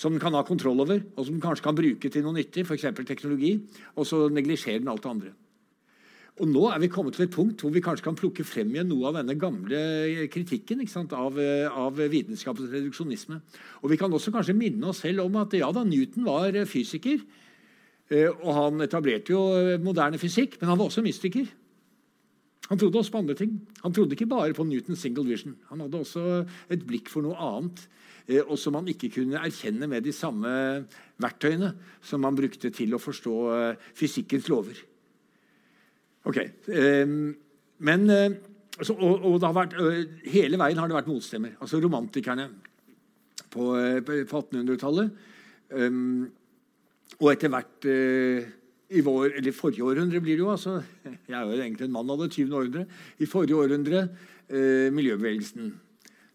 [0.00, 2.64] som den kan ha kontroll over, og som den kanskje kan bruke til noe nyttig,
[2.64, 2.88] f.eks.
[3.04, 3.52] teknologi,
[4.00, 5.32] og så neglisjerer den alt det andre.
[6.40, 8.88] Og Nå er vi kommet til et punkt hvor vi kanskje kan plukke frem igjen
[8.88, 9.80] noe av denne gamle
[10.32, 13.36] kritikken sant, av, av, vitenskapens reduksjonisme.
[13.82, 17.20] Og Vi kan også kanskje minne oss selv om at ja da, Newton var fysiker.
[18.08, 19.42] Eh, og Han etablerte jo
[19.84, 21.44] moderne fysikk, men han var også mystiker.
[22.70, 23.56] Han trodde også på andre ting.
[23.82, 25.56] Han trodde ikke bare på Newtons single vision.
[25.72, 27.82] Han hadde også et blikk for noe annet,
[28.28, 30.52] eh, og som han ikke kunne erkjenne med de samme
[31.20, 31.72] verktøyene
[32.06, 34.78] som han brukte til å forstå eh, fysikkens lover.
[36.30, 36.38] Ok,
[36.70, 37.18] ehm,
[37.82, 38.38] men eh,
[38.86, 39.74] og, og vært,
[40.30, 41.56] Hele veien har det vært motstemmer.
[41.60, 42.46] Altså Romantikerne
[43.50, 43.66] på,
[44.06, 45.10] på 1800-tallet.
[45.74, 46.22] Ehm,
[47.18, 47.90] og etter hvert
[48.90, 50.50] i vår, eller forrige århundre blir det jo.
[50.50, 52.54] altså, Jeg er jo egentlig en mann av det 20.
[52.54, 52.86] århundre.
[53.18, 54.08] I forrige århundre
[54.48, 55.74] eh, miljøbevegelsen.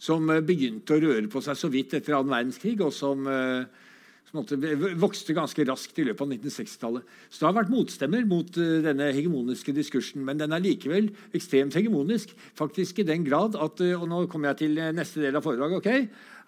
[0.06, 3.26] som begynte å røre på seg så vidt etter annen verdenskrig, og som,
[4.28, 4.42] som
[5.02, 7.14] vokste ganske raskt i løpet av 1960-tallet.
[7.32, 12.36] Så det har vært motstemmer mot denne hegemoniske diskursen, men den er likevel ekstremt hegemonisk.
[12.60, 15.80] Faktisk i den grad at Og nå kommer jeg til neste del av foredraget.
[15.80, 15.90] OK?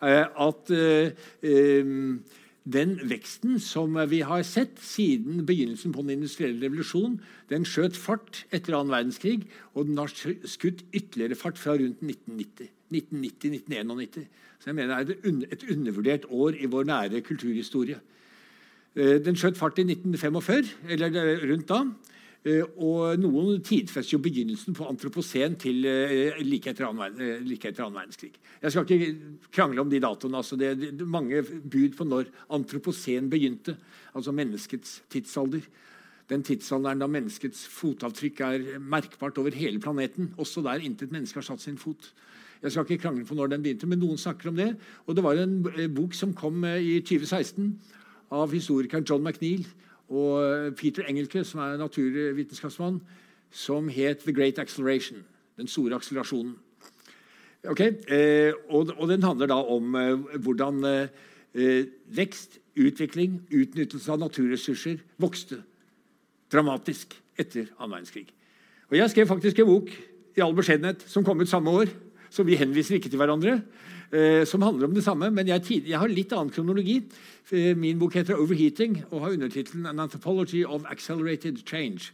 [0.04, 0.70] at
[2.68, 7.20] den veksten som vi har sett siden begynnelsen på den industrielle revolusjon,
[7.52, 12.74] den skjøt fart etter annen verdenskrig, og den har skutt ytterligere fart fra rundt 1990.
[12.92, 14.28] 1990-1991.
[14.60, 18.00] Så jeg mener det er et undervurdert år i vår nære kulturhistorie.
[18.96, 21.12] Eh, den skjøt fart i 1945, eller
[21.52, 21.84] rundt da.
[22.46, 27.72] Eh, og noen tidfester jo begynnelsen på antroposen til eh, like etter annen, eh, like
[27.72, 28.38] etter annen verdenskrig.
[28.62, 30.40] Jeg skal ikke krangle om de datoene.
[30.40, 33.78] Altså det, er mange bud på når antroposen begynte.
[34.14, 35.66] Altså menneskets tidsalder.
[36.28, 40.34] Den tidsalderen da menneskets fotavtrykk er merkbart over hele planeten.
[40.38, 42.12] Også der intet menneske har satt sin fot.
[42.62, 44.72] Jeg skal ikke krangle på når den begynte, men noen snakker om det.
[45.06, 45.60] Og det var en
[45.96, 47.76] bok som kom i 2016
[48.34, 49.68] av historikeren John McNeil
[50.10, 53.02] og Peter Engelke, som er naturvitenskapsmann,
[53.52, 55.24] som het 'The Great Acceleration'.
[55.58, 56.56] Den store akselerasjonen.
[57.64, 57.92] Okay?
[58.08, 60.84] Eh, og, den handler da om eh, hvordan
[61.54, 65.64] eh, vekst, utvikling, utnyttelse av naturressurser vokste
[66.52, 68.28] dramatisk etter annen verdenskrig.
[68.90, 69.90] Og Jeg skrev faktisk en bok
[70.38, 71.90] i all beskjedenhet som kom ut samme år,
[72.30, 73.62] så vi henviser ikke til hverandre.
[74.12, 77.02] Eh, som handler om det samme, men jeg, jeg, har litt annen kronologi.
[77.52, 82.12] Eh, min bok heter 'Overheating' og har undertittelen 'An Anthropology of Accelerated Change'.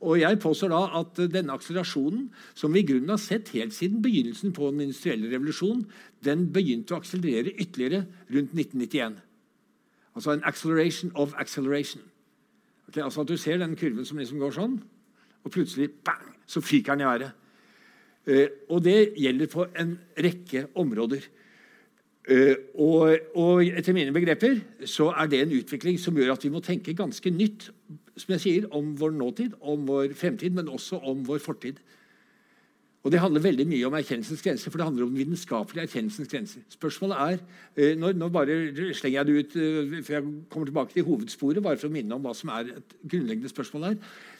[0.00, 4.02] Og Jeg påstår da at denne akselerasjonen, som vi i grunnen har sett helt siden
[4.02, 5.86] begynnelsen på den industrielle revolusjonen,
[6.24, 9.20] den begynte å akselerere ytterligere rundt 1991.
[10.14, 12.02] Altså en acceleration of acceleration.
[12.88, 14.82] Okay, altså at Du ser den kurven som liksom går sånn,
[15.44, 17.32] og plutselig bang, så fyker den i været.
[18.24, 21.26] Eh, og det gjelder på en rekke områder.
[22.24, 26.52] Eh, og, og, etter mine begreper så er det en utvikling som gjør at vi
[26.54, 27.68] må tenke ganske nytt
[28.16, 31.82] som jeg sier, om vår nåtid, om vår fremtid, men også om vår fortid.
[33.04, 36.30] Og Det handler veldig mye om erkjennelsens grenser, for det handler om den vitenskapelige erkjennelsens
[36.30, 36.62] grenser.
[36.72, 37.42] Spørsmålet er,
[37.76, 38.56] eh, nå, nå, bare
[38.96, 39.56] slenger jeg det ut
[40.06, 42.96] før jeg kommer tilbake til hovedsporet, bare for å minne om hva som er et
[43.04, 43.98] grunnleggende spørsmål her.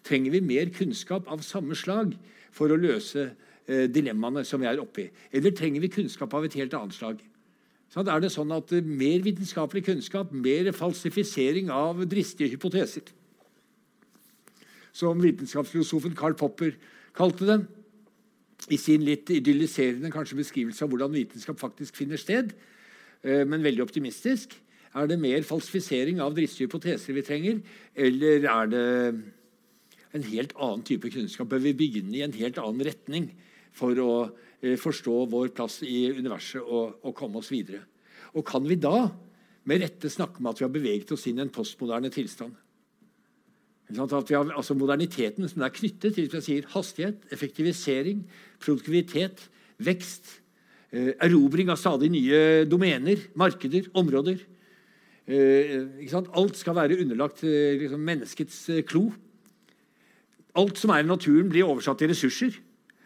[0.08, 2.16] Trenger vi mer kunnskap av samme slag
[2.54, 3.34] for å løse
[3.66, 5.10] dilemmaene som vi er oppe i?
[5.32, 7.22] Eller trenger vi kunnskap av et helt annet slag?
[7.94, 13.06] Sånn, er det sånn at eh, Mer vitenskapelig kunnskap, mer falsifisering av dristige hypoteser.
[14.94, 16.74] Som vitenskapsfilosofen Karl Popper
[17.14, 17.66] kalte den,
[18.72, 22.54] I sin litt idylliserende kanskje beskrivelse av hvordan vitenskap faktisk finner sted.
[23.22, 24.54] Eh, men veldig optimistisk.
[24.94, 27.58] Er det mer falsifisering av dristige hypoteser vi trenger,
[27.98, 28.84] eller er det
[30.14, 31.50] en helt annen type kunnskap?
[31.50, 33.26] Bør vi begynne i en helt annen retning?
[33.74, 34.10] For å
[34.62, 37.82] eh, forstå vår plass i universet og, og, komme oss videre.
[38.34, 39.08] Og kan vi da
[39.68, 42.54] med rette snakke om at vi har beveget oss inn i en postmoderne tilstand?
[43.94, 44.14] Har,
[44.56, 48.22] altså Moderniteten som er knyttet til sier, hastighet, effektivisering,
[48.62, 49.44] produktivitet,
[49.84, 50.38] vekst,
[50.90, 54.40] eh, erobring av stadig nye domener, markeder, områder.
[55.26, 55.84] Eh,
[56.36, 59.10] Alt skal være underlagt eh, liksom, menneskets eh, klo.
[60.54, 62.56] Alt som er i naturen, blir oversatt til ressurser.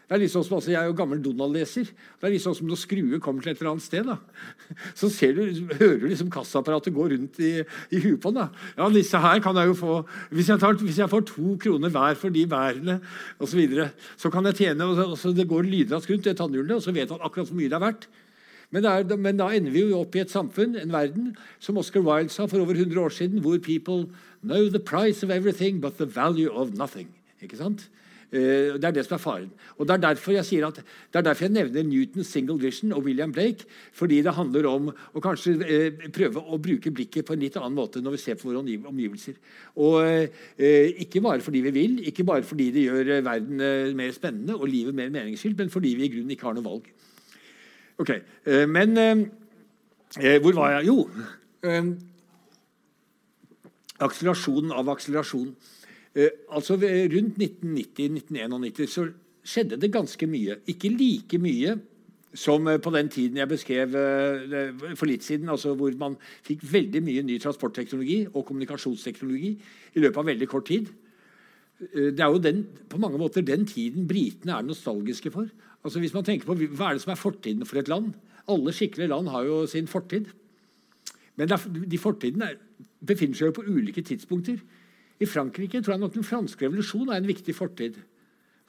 [0.09, 1.85] Det er litt sånn som, altså, Jeg er jo gammel Donald-leser.
[2.17, 4.15] Det er litt sånn som Når skrue kommer til et eller annet sted, da.
[4.99, 5.43] så ser du,
[5.77, 7.51] hører du liksom kassaapparatet gå rundt i,
[7.93, 8.47] i huet på den.
[8.47, 8.71] da.
[8.79, 9.99] Ja, disse her kan jeg jo få,
[10.33, 12.97] Hvis jeg, tar, hvis jeg får to kroner hver for de bærene
[13.37, 16.79] osv., så, videre, så kan jeg tjene og så, Det går lydraskt rundt det tannhjulet,
[16.79, 18.09] og så vet han akkurat hvor mye det er verdt.
[18.73, 22.03] Men, er, men, da ender vi jo opp i et samfunn, en verden, som Oscar
[22.05, 24.09] Wilde sa for over 100 år siden, hvor people
[24.41, 27.09] know the price of everything but the value of nothing.
[27.41, 27.89] Ikke sant?
[28.29, 29.49] Eh, det er det som er faren.
[29.77, 32.93] Og Det er derfor jeg sier at, det er derfor jeg nevner Newtons single vision
[32.93, 33.65] og William Blake.
[33.91, 37.73] Fordi det handler om å kanskje eh, prøve å bruke blikket på en litt annen
[37.73, 39.33] måte når vi ser på våre omgivelser.
[39.77, 44.55] Og eh, Ikke bare fordi vi vil, ikke bare fordi det gjør verden mer spennende
[44.55, 46.85] og livet mer meningsfylt, men fordi vi i grunnen ikke har noe valg.
[47.99, 48.11] Ok,
[48.67, 48.95] Men
[50.41, 50.87] hvor var jeg?
[50.87, 51.09] Jo
[53.99, 55.51] Akselerasjonen av akselerasjon.
[56.19, 59.07] Eh, altså Rundt 1990-1991 så
[59.45, 60.57] skjedde det ganske mye.
[60.67, 61.77] Ikke like mye
[62.33, 66.65] som eh, på den tiden jeg beskrev eh, for litt siden, altså hvor man fikk
[66.71, 69.53] veldig mye ny transportteknologi og kommunikasjonsteknologi
[69.95, 70.89] i løpet av veldig kort tid.
[71.79, 75.47] Det er jo den, på mange måter den tiden britene er nostalgiske for.
[75.79, 78.11] Altså hvis man tenker på Hva er det som er fortiden for et land?
[78.51, 80.25] Alle skikkelige land har jo sin fortid.
[81.39, 82.49] Men de fortidene
[82.99, 84.59] befinner seg jo på ulike tidspunkter.
[85.19, 87.99] I Frankrike tror jeg nok den franske revolusjonen er en viktig fortid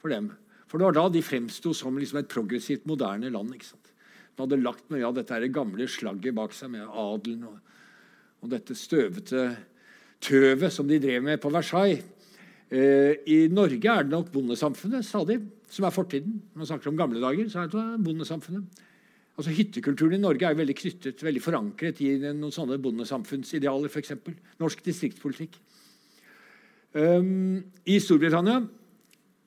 [0.01, 0.29] for dem.
[0.67, 3.53] For det var da de fremsto som liksom et progressivt, moderne land.
[3.55, 3.91] ikke sant?
[4.35, 7.57] De hadde lagt mye av dette gamle slagget bak seg med adelen og,
[8.41, 9.49] og dette støvete
[10.23, 12.03] tøvet som de drev med på Versailles.
[12.71, 15.41] Eh, I Norge er det nok bondesamfunnet stadig,
[15.71, 16.39] som er fortiden.
[16.53, 18.83] Når man snakker om gamle dager, så er det bondesamfunnet.
[19.39, 23.91] Altså Hyttekulturen i Norge er veldig knyttet, veldig forankret i noen sånne bondesamfunnsidealer.
[23.99, 24.35] Eksempel.
[24.61, 25.57] Norsk distriktspolitikk.
[26.91, 28.61] I Storbritannia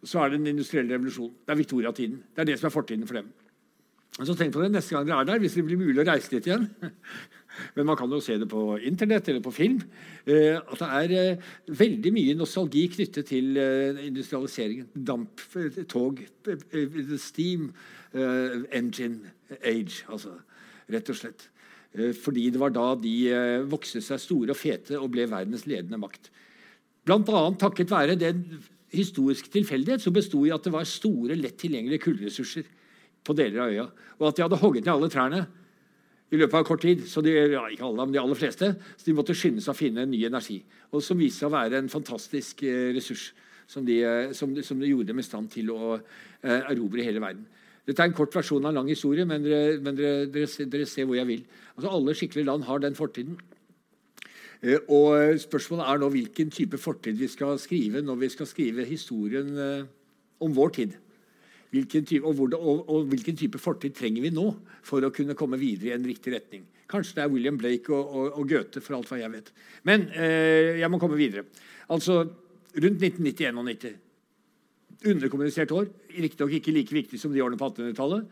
[0.05, 1.35] så er det den industrielle revolusjonen.
[1.45, 2.21] Det er Victoria-tiden.
[2.35, 3.33] Det er det som er fortiden for dem.
[4.15, 6.31] Så tenk på det neste gang dere er der, hvis det blir mulig å reise
[6.31, 6.69] dit igjen.
[7.75, 9.81] Men man kan jo se det på Internett eller på film.
[10.23, 14.93] Eh, at det er eh, veldig mye nostalgi knyttet til eh, industrialiseringen.
[14.95, 15.43] Damp,
[15.91, 16.23] tog,
[17.19, 17.73] steam
[18.15, 20.37] engine age, altså.
[20.95, 21.49] Rett og slett.
[22.23, 23.15] Fordi det var da de
[23.71, 26.31] vokste seg store og fete og ble verdens ledende makt.
[27.05, 28.45] Annet takket være den
[28.95, 32.65] historiske tilfeldighet som besto i at det var store, lett tilgjengelige kullressurser
[33.25, 33.87] på deler av øya.
[34.21, 35.43] Og at de hadde hogget ned alle trærne
[36.33, 37.05] i løpet av kort tid.
[37.07, 39.79] så de, ja, ikke alle, men de aller fleste, så de måtte skynde seg å
[39.79, 40.63] finne ny energi.
[40.93, 43.33] Og Som viste seg å være en fantastisk eh, ressurs
[43.67, 47.23] som de, eh, som, som de, gjorde dem i stand til å eh, erobre hele
[47.23, 47.45] verden.
[47.85, 50.89] Dette er en kort versjon av en lang historie, men dere, men dere, dere, dere
[50.89, 51.45] ser hvor jeg vil.
[51.75, 53.37] Altså Alle skikkelige land har den fortiden.
[54.65, 58.87] Eh, og Spørsmålet er nå hvilken type fortid vi skal skrive når vi skal skrive
[58.89, 59.89] historien eh,
[60.45, 60.95] om vår tid.
[61.75, 64.47] Hvilken type, og, hvordan, og, og, hvilken type fortid trenger vi nå
[64.87, 66.63] for å kunne komme videre i en riktig retning?
[66.91, 69.51] Kanskje det er William Blake og, og Goethe, for alt hva jeg vet.
[69.89, 71.49] Men eh, jeg må komme videre.
[71.93, 72.25] Altså,
[72.75, 73.93] Rundt 1990-91.
[75.07, 75.85] Underkommunisert år.
[76.11, 78.25] Riktignok ikke like viktig som de årene på 1800-tallet.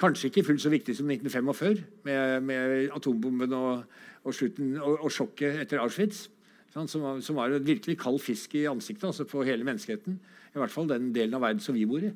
[0.00, 3.82] Kanskje ikke fullt så viktig som 1945, med, med atombomben og,
[4.30, 6.28] slutten, og, sjokket etter Auschwitz.
[6.72, 10.14] Som, som, var et virkelig kald fisk i ansiktet altså på hele menneskeheten.
[10.54, 12.12] I hvert fall den delen av verden som vi bor i.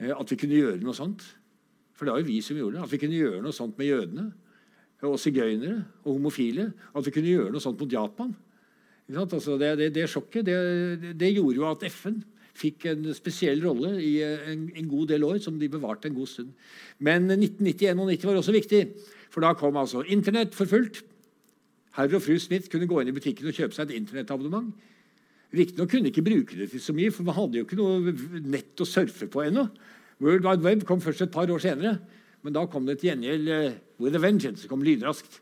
[0.00, 1.22] Eh, at vi kunne gjøre noe sånt.
[1.94, 2.86] For det var jo vi som gjorde det.
[2.86, 4.30] At vi kunne gjøre noe sånt med jødene
[5.06, 6.70] og sigøynere og homofile.
[6.96, 8.34] At vi kunne gjøre noe sånt mot Japan.
[9.10, 12.20] Altså det, det, det, sjokket det, det, gjorde jo at FN
[12.60, 16.28] fikk en spesiell rolle i en, en, god del år, som de bevarte en god
[16.30, 16.50] stund.
[16.98, 18.82] Men 1991 og 1990-91 var også viktig,
[19.30, 21.02] for da kom altså Internett for fullt.
[21.96, 24.70] Herr og fru Smith kunne gå inn i butikken og kjøpe seg et internettabonnement.
[25.50, 28.14] Riktignok kunne ikke bruke det til så mye, for man hadde jo ikke noe
[28.46, 29.66] nett å surfe på ennå.
[30.22, 31.96] World Wide Web kom først et par år senere.
[32.44, 34.62] Men da kom det til gjengjeld uh, with a vengeance.
[34.62, 35.40] Det kom lynraskt.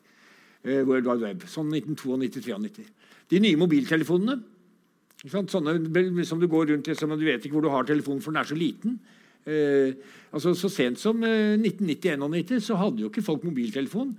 [0.64, 2.86] Uh, World Wide Web, Sånn 1992-1993.
[3.28, 4.38] De nye mobiltelefonene
[5.26, 8.30] sånne som du går rundt liksom, og du vet ikke hvor du har telefonen, for
[8.30, 8.99] den er så liten.
[9.49, 9.94] Eh,
[10.32, 14.12] altså Så sent som eh, 1990-91 så hadde jo ikke folk mobiltelefon.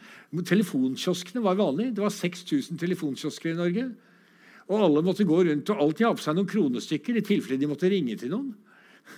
[0.45, 1.91] Telefonkioskene var vanlig.
[1.95, 3.89] Det var 6000 telefonkiosker i Norge.
[4.69, 7.69] Og alle måtte gå rundt og alltid ha på seg noen kronestykker i tilfelle de
[7.69, 8.51] måtte ringe til noen.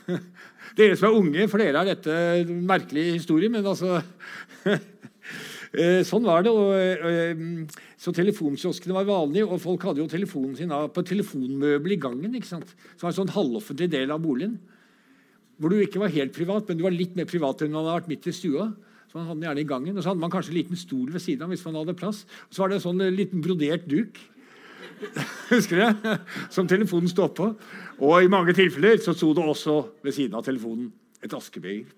[0.78, 2.14] Dere som er unge, for dere er dette
[2.64, 3.98] merkelig historie, men altså
[5.76, 6.54] eh, Sånn var det.
[6.56, 12.00] Og, eh, så telefonkioskene var vanlige, og folk hadde jo telefonen sin på telefonmøbel i
[12.08, 12.36] gangen.
[12.36, 12.72] ikke sant?
[12.96, 14.56] Som var en sånn halvoffentlig del av boligen.
[15.62, 18.00] Hvor du ikke var helt privat, men du var litt mer privat enn man hadde
[18.00, 18.72] vært midt i stua.
[19.12, 21.12] Så man hadde den gjerne i gangen, og så hadde man kanskje en liten stol
[21.12, 22.24] ved siden av hvis man hadde plass.
[22.48, 24.18] Og så var det en sånn liten brodert duk
[25.52, 26.16] Husker du det?
[26.54, 27.48] Som telefonen sto på.
[28.06, 30.92] Og i mange tilfeller så sto det også ved siden av telefonen
[31.22, 31.90] et askebeger.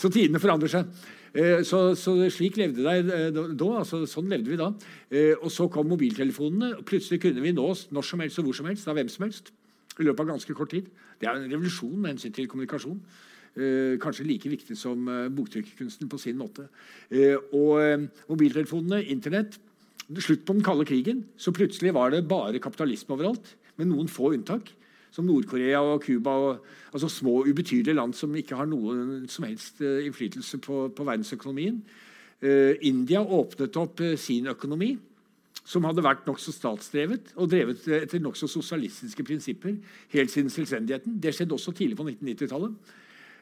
[0.00, 0.88] Så tidene forandrer seg.
[1.36, 3.68] Eh, så, så, slik levde det eh, da.
[3.80, 4.68] Altså, sånn levde vi da.
[5.08, 6.74] Eh, og så kom mobiltelefonene.
[6.78, 9.24] og Plutselig kunne vi nås når som helst og hvor som helst av hvem som
[9.24, 9.52] helst.
[9.96, 10.90] I løpet av ganske kort tid.
[11.20, 13.00] Det er en revolusjon med hensyn til kommunikasjon.
[14.02, 16.66] Kanskje like viktig som boktrykkerkunsten på sin måte.
[17.56, 19.56] Og mobiltelefonene, Internett,
[20.14, 24.32] slutt på den kalde krigen så plutselig var det bare kapitalisme overalt, med noen få
[24.36, 24.70] unntak.
[25.16, 26.58] Som Nord-Korea og Cuba.
[26.92, 31.78] Altså små, ubetydelige land som ikke har noen som helst uh, innflytelse på, på verdensøkonomien.
[32.44, 34.90] Uh, India åpnet opp sin økonomi,
[35.66, 39.74] som hadde vært nokså statsdrevet og drevet etter nokså sosialistiske prinsipper
[40.14, 41.18] helt siden selvstendigheten.
[41.22, 42.94] Det skjedde også tidlig på 1990-tallet.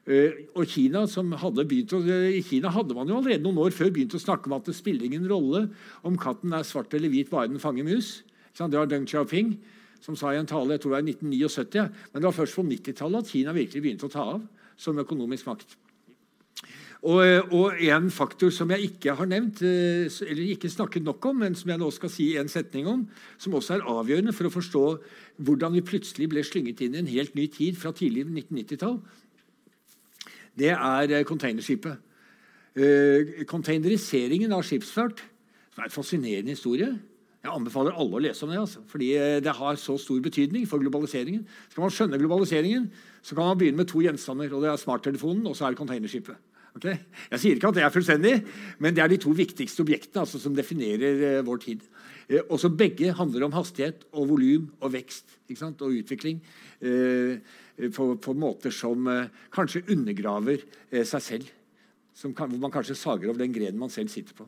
[0.05, 1.05] Eh, og Kina,
[1.41, 2.01] hadde å,
[2.33, 4.77] I Kina hadde man jo allerede noen år før begynt å snakke om at det
[4.77, 5.67] spiller ingen rolle
[6.05, 8.19] om katten er svart eller hvit, bare den fanger mus.
[8.57, 9.57] Det var Deng Xiaoping
[10.05, 12.67] som sa i en tale jeg tror det var 1979, men det var først på
[12.69, 14.45] 90-tallet at Kina virkelig begynte å ta av
[14.77, 15.77] som økonomisk makt.
[17.05, 21.43] Og, og, en faktor som jeg ikke har nevnt, eh, eller ikke snakket nok om,
[21.43, 23.03] men som jeg nå skal si en setning om,
[23.37, 24.85] som også er avgjørende for å forstå
[25.45, 28.97] hvordan vi plutselig ble slynget inn i en helt ny tid fra tidlig 1990-tall,
[30.57, 32.11] det er eh, containerskipet.
[33.47, 35.21] Containeriseringen av skipsfart
[35.75, 36.89] som er en fascinerende historie.
[37.45, 40.65] Jeg anbefaler alle å lese om det, altså, fordi eh, det har så stor betydning
[40.71, 41.43] for globaliseringen.
[41.69, 42.87] Skal man skjønne globaliseringen,
[43.21, 44.49] så kan man begynne med to gjenstander.
[44.55, 46.54] og Det er smarttelefonen og så er det containerskipet.
[46.75, 46.97] Okay?
[47.31, 48.35] Jeg sier ikke at det er fullstendig,
[48.83, 51.85] men det er de to viktigste objektene altså, som definerer uh, vår tid.
[52.27, 56.41] Uh, også begge handler om hastighet og volum og vekst og utvikling
[56.83, 57.37] uh,
[57.95, 59.07] på, på, måter som
[59.55, 60.63] kanskje undergraver
[61.05, 61.55] seg selv.
[62.23, 64.47] Kan, hvor man kanskje sager over den grenen man selv sitter på.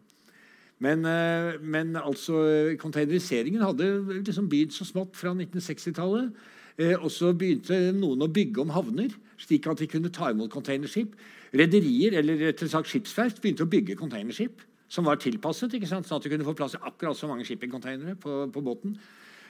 [0.79, 3.89] Men, eh, men altså, containeriseringen hadde
[4.21, 6.35] liksom begynt så smått fra 1960-tallet.
[6.77, 10.53] Eh, og så begynte noen å bygge om havner, slik at de kunne ta imot
[10.53, 11.17] containerskip.
[11.57, 16.07] Rederier eller rett sagt skipsverft begynte å bygge containerskip som var tilpasset, ikke sant?
[16.07, 18.95] sånn at de kunne få plass i akkurat så mange shippingcontainere på, på båten.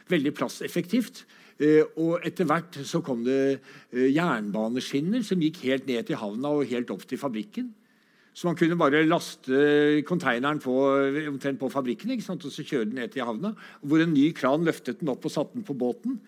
[0.08, 1.24] Veldig plasseffektivt.
[1.60, 3.58] Eh, og etter hvert så kom det
[3.92, 7.72] jernbaneskinner som gikk helt ned til havna og helt opp til fabrikken.
[8.36, 10.72] Så man kunne bare laste konteineren på,
[11.30, 13.54] omtrent på fabrikken og så kjøre den ned til havna.
[13.80, 16.18] Hvor en ny kran løftet den opp og satte den på båten.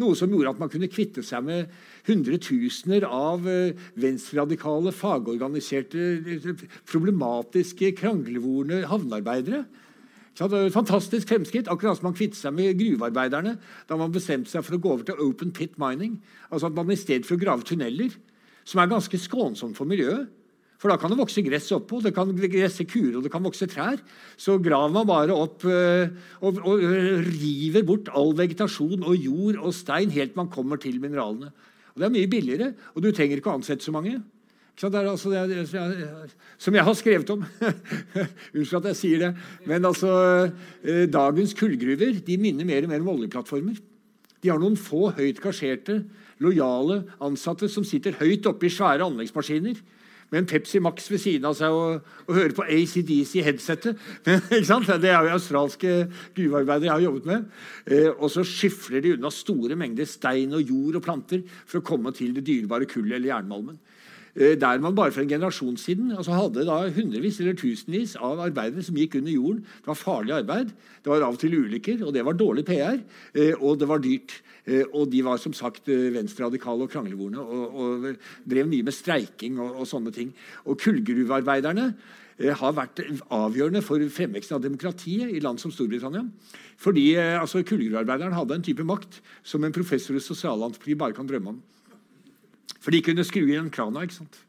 [0.00, 1.72] Noe som gjorde at man kunne kvitte seg med
[2.08, 9.64] hundretusener av eh, venstreradikale, fagorganiserte, eh, problematiske, kranglevorne havnearbeidere.
[10.32, 14.14] Så det var et fantastisk fremskritt, akkurat som man kvittet seg med gruvearbeiderne da man
[14.14, 16.16] bestemte seg for å gå over til open pit mining.
[16.48, 18.14] Altså at man I stedet for å grave tunneler,
[18.64, 20.30] som er ganske skånsomt for miljøet,
[20.82, 23.68] for da kan det vokse gress oppå, det kan gresse kuer og det kan vokse
[23.70, 24.00] trær.
[24.34, 26.82] Så graver man bare opp og, og, og,
[27.28, 31.52] river bort all vegetasjon og jord og stein helt man kommer til mineralene.
[31.94, 34.16] Og Det er mye billigere, og du trenger ikke å ansette så mange.
[34.72, 35.62] Det er altså det,
[36.58, 37.46] som jeg har skrevet om.
[38.56, 39.32] Unnskyld at jeg sier det.
[39.68, 40.10] Men altså,
[40.82, 43.78] øh, dagens kullgruver de minner mer og mer om oljeplattformer.
[44.42, 46.00] De har noen få høyt gasjerte,
[46.42, 49.78] lojale ansatte som sitter høyt oppe i svære anleggsmaskiner
[50.32, 54.00] med en Pepsi Max ved siden av seg og, og høre på ACDC i headsetet.
[54.24, 55.94] det er jo australske
[56.34, 57.48] gruvearbeidere jeg har jobbet med.
[57.86, 61.86] Eh, og så skyfler de unna store mengder stein og jord og planter for å
[61.86, 63.76] komme til det dyrebare kullet eller jernmalmen.
[64.32, 68.40] Eh, der man bare for en generasjon siden altså hadde da hundrevis eller tusenvis av
[68.40, 69.58] arbeidere som gikk under jorden.
[69.60, 70.70] Det var farlig arbeid,
[71.04, 72.96] det var av og til ulykker, og det var dårlig PR,
[73.34, 74.38] eh, og det var dyrt.
[74.64, 78.06] Eh, og de var som sagt venstreradikale og kranglevorne og, og,
[78.48, 80.32] drev mye med streiking og, og sånne ting.
[80.64, 81.92] Og kullgruvearbeiderne
[82.42, 86.24] har vært avgjørende for fremveksten av demokratiet i land som Storbritannia.
[86.80, 91.52] Fordi altså, Kullgruvearbeideren hadde en type makt som en professor i sosialantropologi bare kan drømme
[91.52, 91.60] om.
[92.82, 94.02] For de kunne skru igjen krana.
[94.02, 94.40] ikke sant?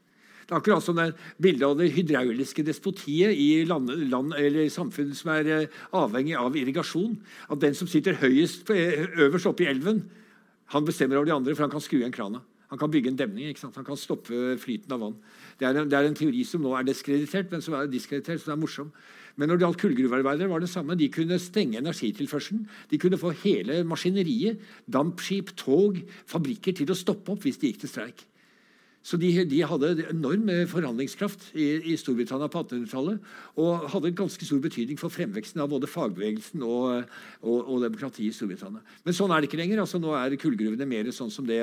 [0.44, 5.14] Det er akkurat som det bildet av det hydrauliske despotiet i land, land, eller samfunn
[5.16, 7.16] som er eh, avhengig av irrigasjon.
[7.48, 10.04] At den som sitter høyest, eh, øverst oppe i elven,
[10.74, 12.42] han bestemmer over de andre, for han kan skru igjen krana.
[12.74, 13.48] Han kan bygge en demning.
[13.48, 13.76] ikke sant?
[13.78, 15.18] Han kan stoppe flyten av vann.
[15.60, 18.42] Det er, en, det er, en, teori som nå er diskreditert, men som er diskreditert,
[18.42, 18.90] det er morsom.
[19.36, 20.98] Men når det gjaldt kullgruvearbeidere, var det samme.
[20.98, 22.68] De kunne stenge energitilførselen.
[22.92, 24.62] De kunne få hele maskineriet,
[24.94, 25.98] dampskip, tog,
[26.30, 28.28] fabrikker til å stoppe opp hvis de gikk til streik.
[29.04, 33.26] Så de, de, hadde enorm forhandlingskraft i, i Storbritannia på 1800-tallet.
[33.60, 37.10] Og hadde ganske stor betydning for fremveksten av både fagbevegelsen og,
[37.42, 38.80] og, og demokratiet i Storbritannia.
[39.04, 39.82] Men sånn er det ikke lenger.
[39.84, 41.60] altså Nå er kullgruvene mer sånn som det,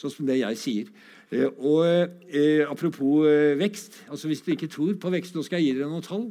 [0.00, 0.94] sånn som det jeg sier.
[1.28, 4.06] Eh, og eh, Apropos eh, vekst.
[4.08, 6.30] altså Hvis dere ikke tror på vekst, nå skal jeg gi dere noen tall.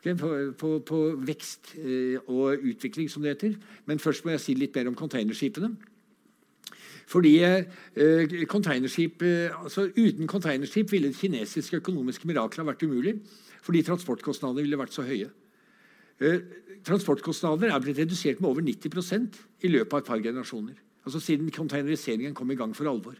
[0.00, 0.98] På, på, på,
[1.28, 3.58] vekst eh, og utvikling, som det heter.
[3.86, 5.74] Men først må jeg si litt mer om containerskipene.
[7.10, 13.18] Fordi eh, containerskip, eh, altså Uten containerskip ville kinesiske økonomiske mirakler vært umulig.
[13.60, 15.28] Fordi transportkostnadene ville vært så høye.
[16.20, 16.40] Eh,
[16.86, 20.78] transportkostnader er blitt redusert med over 90% i løpet av et par generasjoner.
[21.04, 23.16] Altså Siden containeriseringen kom i gang for alvor.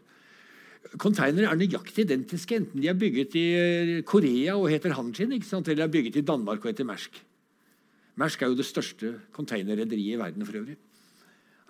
[0.99, 5.83] Containere er nøyaktig identiske, enten de er bygget i eh, Korea og heter Hanjin, eller
[5.85, 7.21] er bygget i Danmark og heter Mersk.
[8.19, 10.75] Mersk er jo det største containerrederiet i verden for øvrig.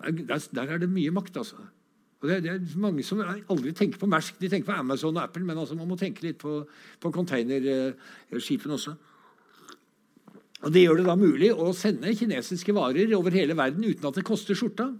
[0.02, 1.60] Der, der er det mye makt, altså.
[2.22, 4.40] Og det, det, er mange som aldri tenker på Mersk.
[4.40, 6.62] De tenker på Amazon og Apple, men altså man må tenke litt på,
[7.00, 8.94] på containerskipene også.
[10.62, 14.18] Og Det gjør det da mulig å sende kinesiske varer over hele verden uten at
[14.18, 14.92] det koster skjorta.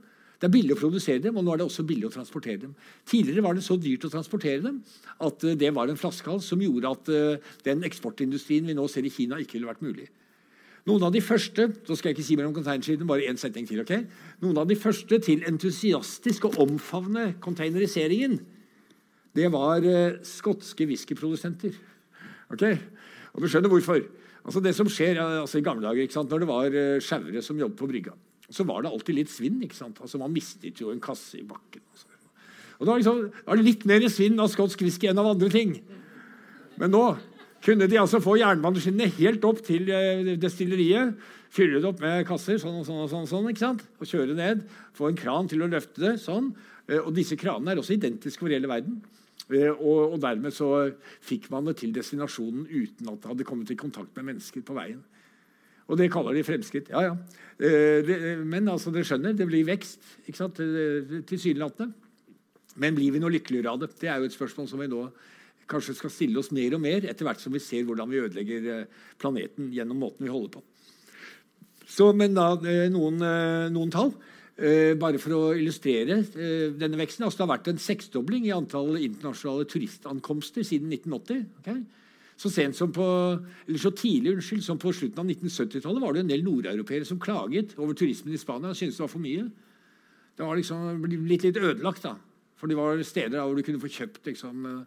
[0.43, 2.73] Det er billig å produsere dem, og nå er det også billig å transportere dem.
[3.07, 4.81] Tidligere var det så dyrt å transportere dem
[5.23, 9.07] at eh, det var en flaskehals som gjorde at eh, den eksportindustrien vi nå ser
[9.07, 10.09] i Kina, ikke ville vært mulig.
[10.91, 13.69] Noen av de første så skal jeg ikke si mer om containerskipene, bare en setning
[13.71, 13.93] til, ok?
[14.43, 18.35] Noen av de første til entusiastisk å omfavne containeriseringen,
[19.39, 21.79] det var uh, skotske whiskyprodusenter.
[22.53, 22.83] Okay?
[23.31, 24.03] Og du skjønner hvorfor.
[24.43, 26.77] Altså det som skjer altså I gamle dager, når det var
[27.07, 28.19] sjauere som jobbet på brygga,
[28.53, 29.61] så var det alltid litt svinn.
[29.65, 30.01] ikke sant?
[30.03, 31.83] Altså Man mistet jo en kasse i bakken.
[31.93, 32.09] Altså.
[32.81, 35.77] Og da liksom, var det litt mer svinn av skotsk whisky enn av andre ting.
[36.81, 37.05] Men nå
[37.63, 41.15] kunne de altså få jernbaneskinnene helt opp til eh, destilleriet,
[41.53, 43.83] Fylle det opp med kasser sånn og sånn, og sånn, sånn ikke sant?
[44.01, 44.63] og kjøre ned.
[44.97, 46.15] Få en kran til å løfte det.
[46.23, 46.49] sånn.
[46.89, 49.03] Eh, og disse kranene er også identiske over hele verden.
[49.51, 50.71] Eh, og, og, dermed så
[51.21, 54.77] fikk man det til destinasjonen uten at det hadde kommet i kontakt med mennesker på
[54.79, 55.03] veien.
[55.93, 56.89] Og det kaller de fremskritt.
[56.93, 57.17] Ja, ja.
[57.61, 60.01] Eh, men altså, dere skjønner, det blir vekst.
[60.25, 60.61] ikke sant,
[61.29, 61.93] Tilsynelatende.
[62.81, 63.91] Men blir vi noe lykkeligere av det?
[64.01, 65.05] Det er jo et spørsmål som vi nå
[65.69, 68.87] kanskje skal stille oss mer og mer etter hvert som vi ser hvordan vi ødelegger
[69.21, 70.63] planeten gjennom måten vi holder på.
[71.85, 72.55] Så, men da
[72.93, 73.21] noen,
[73.73, 74.15] noen tall.
[74.57, 76.23] Bare for å illustrere
[76.81, 77.27] denne veksten.
[77.27, 81.45] Altså, det har vært en seksdobling i antall internasjonale turistankomster siden 1980.
[81.61, 81.83] Okay?
[82.43, 83.09] Så på,
[83.79, 87.77] så tidlig unnskyld, som på slutten av 1970-tallet var det en del nordeuropeere som klaget
[87.79, 89.45] over turismen i Spania og syntes det var for mye.
[90.35, 92.03] Det var liksom blitt litt ødelagt.
[92.03, 92.17] da.
[92.59, 94.83] For det var steder hvor du kunne få kjøpt liksom, uh,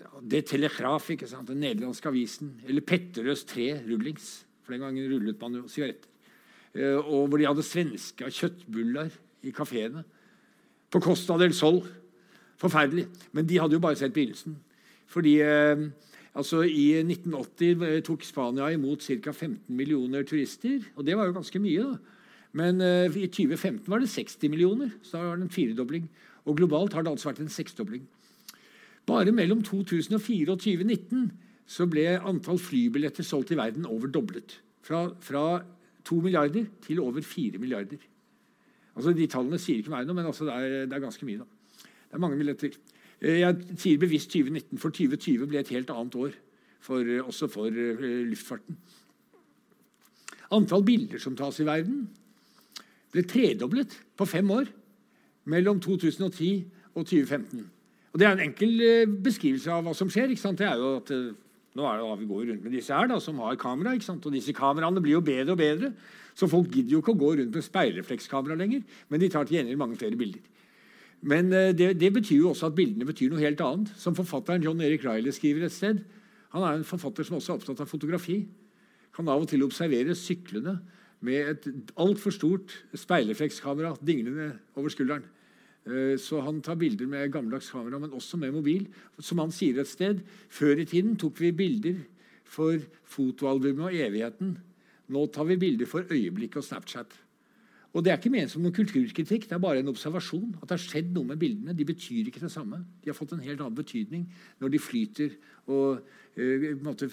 [0.00, 1.48] ja, Det Telegraf, ikke sant?
[1.48, 2.54] den nederlandske avisen.
[2.66, 4.46] Eller Petterøes tre rullings.
[4.64, 6.08] For den gangen rullet man jo sigaretter.
[6.76, 9.12] Eh, og hvor de hadde svenske kjøttbuller
[9.46, 10.02] i kafeene.
[10.92, 11.80] På Costa del Sol.
[12.60, 13.06] Forferdelig.
[13.32, 14.58] Men de hadde jo bare sett begynnelsen.
[15.08, 15.86] Fordi eh,
[16.36, 19.32] altså, I 1980 eh, tok Spania imot ca.
[19.32, 20.84] 15 millioner turister.
[20.96, 21.88] Og det var jo ganske mye.
[21.94, 21.96] da.
[22.56, 24.92] Men uh, i 2015 var det 60 millioner.
[25.02, 26.06] Så da var det en firedobling.
[26.46, 28.06] Og globalt har det altså vært en seksdobling.
[29.06, 31.26] Bare mellom 2004 og 2019
[31.66, 34.60] så ble antall flybilletter solgt i verden over doblet.
[34.86, 35.46] Fra, fra
[36.06, 37.98] 2 milliarder til over 4 milliarder.
[38.96, 41.42] Altså, de Tallene sier ikke meg noe, men altså, det, er, det, er, ganske mye.
[41.42, 41.82] Da.
[41.82, 42.78] Det er mange billetter.
[43.22, 46.34] Eh, jeg sier bevisst 2019, for 2020 ble et helt annet år.
[46.80, 48.76] For, eh, også for uh, luftfarten.
[50.54, 52.04] Antall bilder som tas i verden,
[53.10, 54.68] ble tredoblet på fem år.
[55.46, 57.64] Mellom 2010 og 2015.
[58.12, 60.32] Og Det er en enkel beskrivelse av hva som skjer.
[60.32, 61.10] Det er jo at
[61.76, 63.92] nå er det vi går rundt med disse her da, som har kamera.
[63.92, 65.92] Og disse kameraene blir jo bedre og bedre.
[66.34, 68.82] Så folk gidder jo ikke å gå rundt med speilreflekskamera lenger.
[69.08, 70.40] Men de tar til gjengjeld mange flere bilder.
[71.26, 73.90] Men uh, det, det, betyr jo også at bildene betyr noe helt annet.
[73.98, 76.04] Som forfatteren John Erik Riley skriver et sted.
[76.54, 78.44] Han er en forfatter som også er opptatt av fotografi.
[79.16, 80.78] Kan av og til observere syklende
[81.24, 81.66] med et
[81.98, 85.24] altfor stort speilreflekskamera dinglende over skulderen.
[85.86, 88.86] Eh, så han tar bilder med gammeldags kamera, men også med mobil.
[89.18, 92.02] Som han sier et sted, Før i tiden tok vi bilder
[92.44, 94.58] for fotoalbumet og evigheten.
[95.08, 97.25] Nå tar vi bilder for øyeblikket og Snapchat.
[97.96, 100.50] Og Det er ikke ment som noen kulturkritikk, det er bare en observasjon.
[100.60, 101.72] At det har skjedd noe med bildene.
[101.72, 102.82] De betyr ikke det samme.
[103.00, 104.26] De har fått en helt annen betydning
[104.60, 105.36] når de flyter
[105.72, 106.02] og
[106.36, 107.06] uh,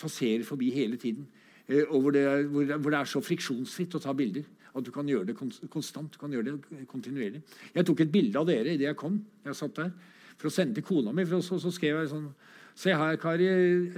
[0.00, 1.28] passerer forbi hele tiden.
[1.68, 4.48] Uh, og hvor det, er, hvor, hvor det er så friksjonsfritt å ta bilder.
[4.74, 5.36] At du kan gjøre det
[5.70, 6.10] konstant.
[6.10, 7.44] du kan gjøre det kontinuerlig.
[7.76, 9.20] Jeg tok et bilde av dere idet jeg kom.
[9.46, 9.94] Jeg satt der,
[10.34, 11.22] For å sende til kona mi.
[11.30, 12.26] For så, så skrev jeg sånn
[12.74, 13.46] Se her, Kari.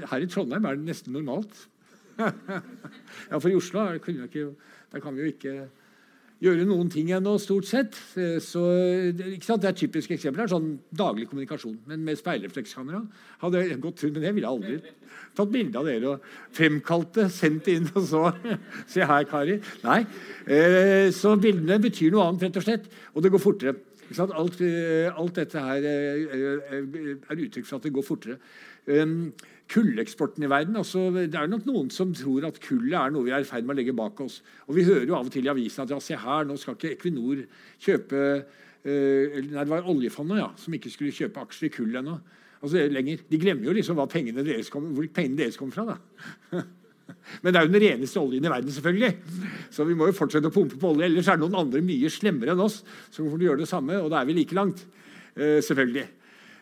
[0.05, 1.63] Her i Trondheim er det nesten normalt.
[2.21, 5.55] ja, for i Oslo er, der kan vi jo ikke
[6.43, 7.97] gjøre noen ting ennå, stort sett.
[8.45, 8.63] Så,
[9.17, 10.43] det er et typisk eksempel.
[10.43, 11.79] her, sånn Daglig kommunikasjon.
[11.89, 13.01] Men med speilreflekskamera
[13.43, 14.79] hadde jeg gått rundt, med det, ville aldri
[15.37, 18.23] tatt bilde av dere og fremkalt det, sendt det inn og så
[18.93, 19.59] Se her, Kari.
[19.85, 20.01] Nei.
[20.45, 22.89] Eh, så bildene betyr noe annet, rett og slett.
[23.15, 23.77] Og det går fortere.
[24.07, 24.33] Alt, sant?
[24.39, 26.79] alt, dette her eh,
[27.27, 28.39] er uttrykk for at det går fortere.
[29.73, 30.77] Kulleksporten i verden.
[30.79, 33.67] Altså, det er nok noen som tror at kullet er noe vi er i ferd
[33.67, 34.39] med å legge bak oss.
[34.69, 36.79] Og Vi hører jo av og til i avisen at ja, se her, nå skal
[36.79, 37.43] ikke Equinor
[37.83, 38.47] kjøpe uh,
[38.87, 42.21] Nei, det var oljefondet ja, som ikke skulle kjøpe aksjer i kull ennå.
[42.61, 42.87] Altså.
[42.87, 45.97] De glemmer jo liksom pengene kom, hvor pengene deres kommer fra.
[45.97, 46.63] da.
[47.43, 49.11] Men det er jo den reneste oljen i verden, selvfølgelig.
[49.75, 51.07] Så vi må jo fortsette å pumpe på olje.
[51.07, 54.11] Ellers er det noen andre mye slemmere enn oss som får gjøre det samme, og
[54.13, 54.87] da er vi like langt.
[55.37, 56.07] Uh, selvfølgelig.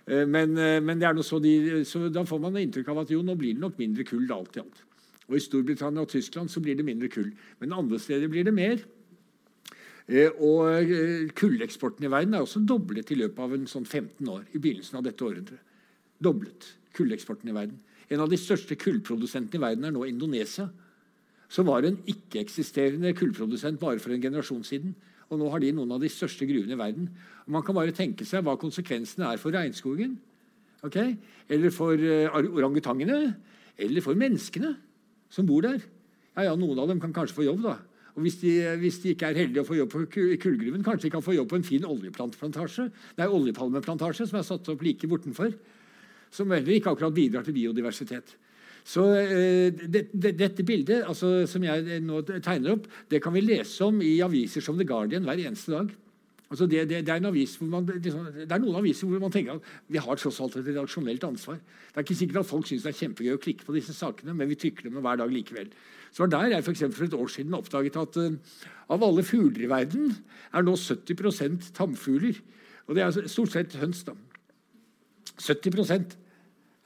[0.07, 3.23] Eh, men, det er noe så, de, så, da får man inntrykk av at jo,
[3.25, 4.27] nå blir det nok mindre kull.
[4.33, 4.85] alt i alt.
[5.29, 7.31] Og I Storbritannia og Tyskland så blir det mindre kull.
[7.61, 8.85] Men andre steder blir det mer.
[10.05, 10.93] Eh, og
[11.37, 14.45] kulleksporten i verden er også doblet i løpet av en sånn 15 år.
[14.53, 15.73] i begynnelsen av dette århundret.
[16.21, 17.81] Doblet kulleksporten i verden.
[18.13, 20.69] En av de største kullprodusentene i verden er nå Indonesia.
[21.49, 24.95] Som var en ikke-eksisterende kullprodusent bare for en generasjon siden.
[25.35, 27.09] Og nå har de noen av de største gruvene i verden.
[27.45, 30.15] Og man kan bare tenke seg hva konsekvensene er for regnskogen.
[30.87, 31.17] Okay?
[31.51, 33.35] Eller for uh, orangutangene.
[33.75, 34.77] Eller for menneskene
[35.35, 35.83] som bor der.
[36.35, 37.65] Ja, ja, Noen av dem kan kanskje få jobb.
[37.67, 37.79] da.
[38.15, 40.05] Og hvis de, hvis de ikke er heldige å få jobb på
[40.39, 42.87] kullgruven, kanskje de kan få jobb på en fin oljeplantasje.
[43.17, 45.51] Det er oljepalmeplantasje som er satt opp like bortenfor.
[46.35, 48.37] Som heller ikke akkurat bidrar til biodiversitet.
[48.85, 53.45] Så eh, det, det, Dette bildet altså, som jeg nå tegner opp, det kan vi
[53.45, 55.93] lese om i aviser som The Guardian hver eneste dag.
[56.53, 59.71] Altså det, det, det, er man, liksom, det, er noen aviser hvor man tenker at
[59.91, 61.57] vi har tross alt et redaksjonelt ansvar.
[61.57, 64.37] Det er ikke sikkert at folk syns det er kjempegøy å klikke på disse sakene,
[64.37, 65.73] men vi trykker dem hver dag likevel.
[66.15, 68.61] Så var der jeg for, for et år siden oppdaget at uh,
[68.93, 70.13] av alle fugler i verden
[70.55, 72.39] er nå 70% tamfugler.
[72.87, 74.05] Og det er stort sett høns.
[74.07, 74.15] da.
[75.41, 76.15] 70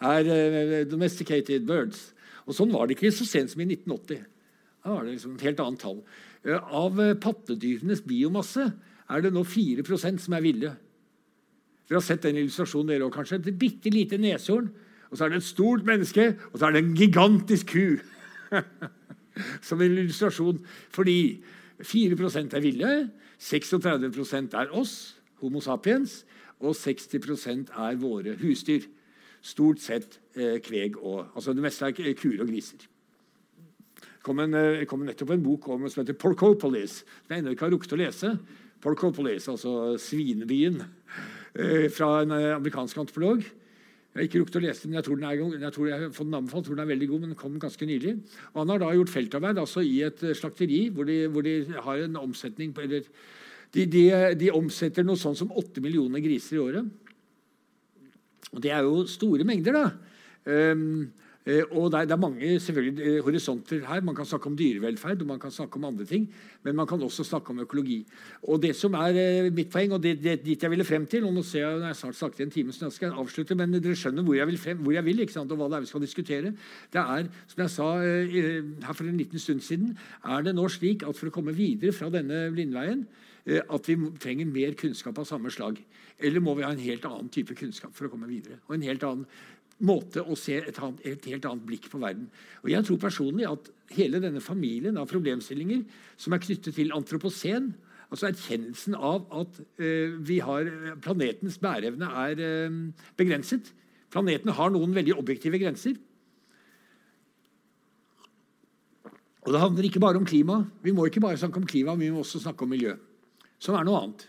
[0.05, 2.11] er uh, domesticated birds.
[2.49, 4.27] Og Sånn var det ikke så sent som i 1980.
[4.85, 6.03] Da var det liksom et helt annet tall.
[6.47, 8.69] Uh, av pattedyrenes biomasse
[9.09, 10.75] er det nå 4% som er ville.
[11.89, 13.41] Dere har sett den illustrasjonen, dere òg, kanskje.
[13.41, 14.69] Et bitte lite neshorn,
[15.09, 17.87] og så er det et stort menneske, og så er det en gigantisk ku.
[19.67, 20.61] Som en illustrasjon.
[20.93, 21.41] Fordi
[21.81, 22.93] 4% er ville,
[23.41, 26.25] 36% er oss, Homo sapiens,
[26.59, 28.85] og 60% er våre husdyr.
[29.45, 32.81] Stort sett eh, kveg og altså Det meste er kuer og griser.
[33.99, 37.55] Det kom, en, eh, kom nettopp en bok om, som heter Porcopolis, som jeg ennå
[37.55, 38.33] ikke har rukket å lese.
[38.83, 40.83] Porcopolis, altså svinebyen,
[41.55, 43.47] eh, fra en amerikansk antropolog.
[44.19, 46.01] Jeg har ikke rukket å lese den, men jeg tror, den er, jeg tror jeg
[46.01, 48.15] har fått den anbefalt, tror den er veldig god, men den kom ganske nylig.
[48.53, 52.03] Og Han har da gjort feltarbeid altså i et slakteri hvor de, hvor de har
[52.03, 53.07] en omsetning på, eller
[53.75, 54.05] de, de,
[54.41, 56.89] de, omsetter noe sånt som 8 millioner griser i året.
[58.53, 59.91] Og Det er jo store mengder, da.
[60.49, 61.11] Um,
[61.49, 64.01] og det er, det er, mange selvfølgelig eh, horisonter her.
[64.05, 66.27] Man kan snakke om dyrevelferd og man kan snakke om andre ting.
[66.63, 68.07] Men man kan også snakke om økologi.
[68.43, 71.25] Og det som er eh, mitt poeng, og det, det, dit jeg ville frem til
[71.25, 73.97] og Nå ser jeg, jeg snart snakket en time, så jeg skal avslutte, men dere
[73.97, 75.93] skjønner hvor jeg vil, frem, hvor jeg vil ikke sant, og hva det er vi
[75.93, 76.53] skal diskutere.
[76.93, 81.07] Det er, som jeg sa her for en liten stund siden, er det nå slik
[81.09, 83.07] at for å komme videre fra denne blindveien
[83.49, 85.79] at vi trenger mer kunnskap av samme slag.
[86.19, 88.59] Eller må vi ha en helt annen type kunnskap for å komme videre?
[88.69, 89.25] Og en helt annen
[89.87, 92.27] måte å se et, annet, et, helt annet blikk på verden.
[92.65, 95.85] Og Jeg tror personlig at hele denne familien av problemstillinger
[96.19, 97.71] som er knyttet til antropocen,
[98.09, 100.73] altså erkjennelsen av at uh, har,
[101.05, 102.81] planetens bæreevne er uh,
[103.21, 103.75] begrenset
[104.09, 105.99] Planeten har noen veldig objektive grenser.
[109.45, 110.63] Og det handler ikke bare om klima.
[110.81, 112.95] Vi må ikke bare snakke om klima, vi må også snakke om miljø.
[113.63, 114.29] Som er noe annet.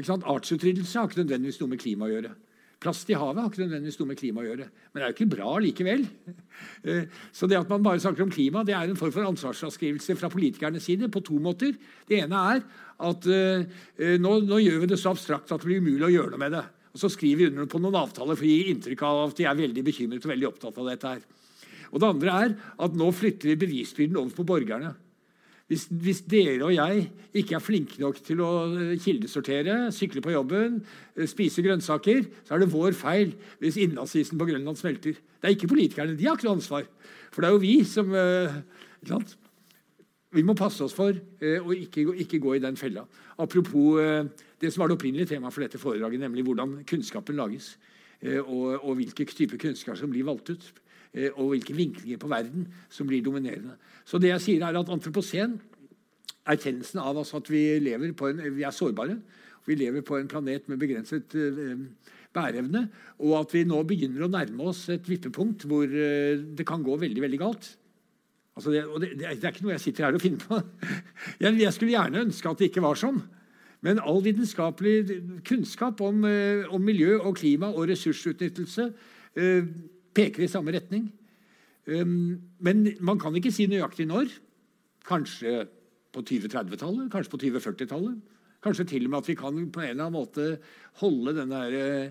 [0.00, 2.32] Artsutryddelse har ikke nødvendigvis noe med klima å gjøre.
[2.80, 4.66] Plast i havet har ikke nødvendigvis noe med klima å gjøre.
[4.88, 6.06] Men det er jo ikke bra likevel.
[6.80, 10.14] Eh, så det at man bare snakker om klima, det er en form for ansvarsavskrivelse
[10.16, 11.74] fra politikernes side på to måter.
[12.08, 12.62] Det ene er
[13.04, 13.82] at uh,
[14.20, 16.56] nå, nå, gjør vi det så abstrakt at det blir umulig å gjøre noe med
[16.56, 16.62] det.
[16.94, 19.46] Og Så skriver vi under på noen avtaler for å gi inntrykk av at de
[19.48, 21.12] er veldig bekymret og veldig opptatt av dette.
[21.12, 21.68] her.
[21.92, 22.56] Og Det andre er
[22.86, 24.94] at nå flytter vi bevisbyrden over på borgerne.
[25.70, 27.04] Hvis, hvis, dere og jeg
[27.38, 30.80] ikke er flinke nok til å eh, kildesortere, sykle på jobben,
[31.14, 35.14] eh, spise grønnsaker, så er det vår feil hvis innlandsisen på Grønland smelter.
[35.14, 36.16] Det er ikke politikerne.
[36.18, 36.88] De har ikke noe ansvar.
[37.30, 39.22] For det er jo vi som uh,
[40.34, 43.06] Vi må passe oss for å ikke, ikke, gå i den fella.
[43.38, 43.98] Apropos
[44.60, 47.76] det som var det opprinnelige temaet for dette foredraget, nemlig hvordan kunnskapen lages.
[48.22, 50.70] Og, og hvilke typer kunnskap som blir valgt ut.
[51.10, 53.74] Eh, og hvilke vinklinger på verden som blir dominerende.
[54.06, 55.56] Så det jeg sier er at Antropocen,
[56.46, 59.16] erkjennelsen av altså at vi, lever på en, vi er sårbare,
[59.66, 61.82] vi lever på en planet med begrenset uh,
[62.34, 62.86] bæreevne,
[63.20, 66.96] og at vi nå begynner å nærme oss et vippepunkt hvor uh, det kan gå
[67.02, 67.68] veldig veldig galt.
[68.56, 70.62] Altså det, det, det, er ikke noe jeg sitter her og finner på.
[71.42, 73.20] Jeg, jeg, skulle gjerne ønske at det ikke var sånn.
[73.86, 76.26] Men all vitenskapelig kunnskap om,
[76.68, 78.90] om miljø og klima og ressursutnyttelse
[80.16, 81.08] peker i samme retning.
[81.86, 84.32] Um, men man kan ikke si nøyaktig når.
[85.08, 85.64] Kanskje
[86.14, 88.18] på 2030-tallet, kanskje på 2040-tallet.
[88.64, 90.50] Kanskje til og med at vi kan på en eller annen måte
[91.00, 92.10] holde denne der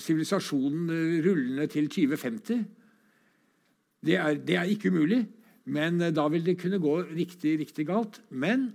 [0.00, 2.64] sivilisasjonen uh, rullende til 2050.
[4.06, 5.24] Det er, det er, ikke umulig,
[5.66, 8.20] men da vil det kunne gå riktig, riktig galt.
[8.30, 8.70] Men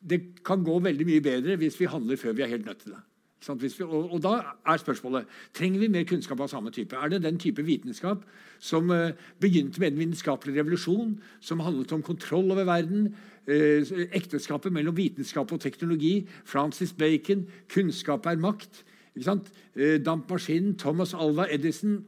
[0.00, 2.94] det kan gå veldig mye bedre hvis vi handler før vi er helt nødt til
[2.96, 3.02] det.
[3.48, 6.96] Og, Da er spørsmålet trenger vi mer kunnskap av samme type.
[6.96, 8.22] Er det den type vitenskap
[8.58, 13.16] som eh, begynte med en vitenskapelig revolusjon, som handlet om kontroll over verden,
[13.46, 13.82] eh,
[14.14, 18.84] ekteskapet mellom vitenskap og teknologi, Francis Bacon, kunnskap er makt,
[19.16, 22.06] eh, dampmaskinen, Thomas Alva Edison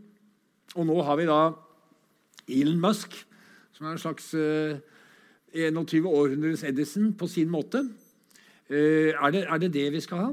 [0.76, 1.52] Og nå har vi da
[2.48, 3.12] Elon Musk,
[3.72, 4.34] som er en slags
[5.54, 7.88] 21 århundres Edison på sin måte.
[8.68, 10.32] Er det, er det det vi skal ha?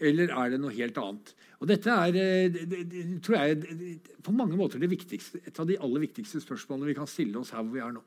[0.00, 1.32] Eller er det noe helt annet?
[1.60, 6.04] Og Dette er eh, det, det, tror jeg, på mange måter et av de aller
[6.06, 8.04] viktigste spørsmålene vi kan stille oss her hvor vi er nå.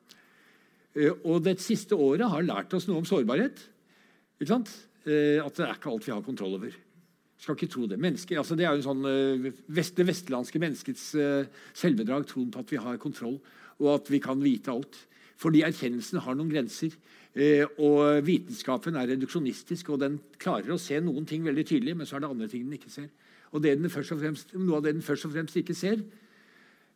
[0.97, 3.61] Eh, og Det siste året har lært oss noe om sårbarhet.
[4.39, 4.73] Ikke sant?
[5.05, 6.73] Eh, at det er ikke alt vi har kontroll over.
[7.37, 11.09] Skal ikke tro Det Mennesker, altså det er jo en sånn, vest, det vestlandske menneskets
[11.75, 13.35] selvbedrag, troen på at vi har kontroll,
[13.83, 14.95] og at vi kan vite alt.
[15.43, 16.95] Fordi erkjennelsen har noen grenser.
[17.33, 22.05] Eh, og vitenskapen er reduksjonistisk, og den klarer å se noen ting veldig tydelig, men
[22.05, 23.09] så er det andre ting den ikke ser.
[23.53, 25.97] Og og fremst, Noe av det den først og fremst ikke ser,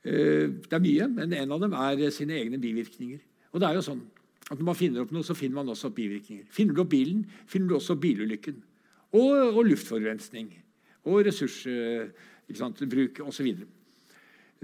[0.03, 3.19] eh, det er mye, men en av dem er sine egne bivirkninger.
[3.51, 4.01] Og det er jo sånn
[4.49, 6.45] at Når man finner opp noe, så finner man også opp bivirkninger.
[6.49, 8.63] Finner du opp bilen, finner du også bilulykken.
[9.11, 10.63] Og, og luftforurensning.
[11.03, 13.31] Og ressursbruk osv.
[13.31, 13.65] Så, videre.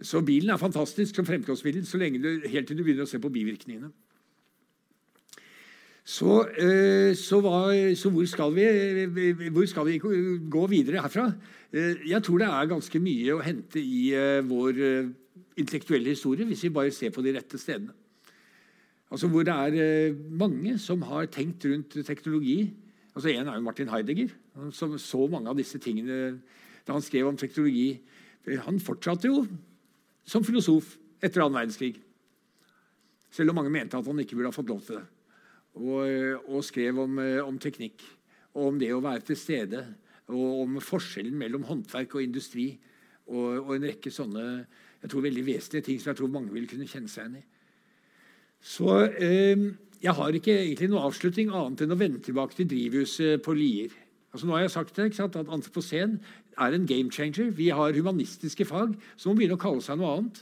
[0.01, 3.29] så bilen er fantastisk som fremkomstmiddel så lenge helt til du begynner å se på
[3.29, 3.91] bivirkningene.
[6.03, 8.65] Så, eh, så, hva, så hvor, skal vi,
[9.55, 9.99] hvor, skal vi,
[10.51, 11.29] gå videre herfra?
[11.71, 14.81] Eh, jeg tror det er ganske mye å hente i eh, vår
[15.55, 17.95] intellektuelle historie hvis vi bare ser på de rette stedene.
[19.13, 22.73] Altså Hvor det er mange som har tenkt rundt teknologi.
[23.13, 24.33] Altså En er jo Martin Heidegger,
[24.73, 26.39] som så mange av disse tingene
[26.83, 28.01] da han skrev om teknologi.
[28.65, 29.45] Han fortsatte jo
[30.25, 31.95] som filosof etter annen verdenskrig.
[33.31, 35.12] Selv om mange mente at han ikke burde ha fått lov til det
[35.79, 38.03] og, og skrev om, eh, om, teknikk.
[38.53, 39.83] Og om det å være til stede.
[40.29, 42.67] Og om forskjellen mellom håndverk og industri.
[43.27, 44.45] Og, og en rekke sånne
[45.03, 47.47] jeg tror veldig vesentlige ting som jeg tror mange vil kunne kjenne seg igjen i.
[48.63, 49.65] Så eh,
[50.03, 53.91] jeg har ikke egentlig noen avslutning annet enn å vende tilbake til drivhuset på Lier.
[54.31, 56.15] Altså nå har jeg sagt det, at Antropocen
[56.55, 57.51] er en game changer.
[57.51, 60.39] Vi har humanistiske fag som må begynne å kalle seg noe annet.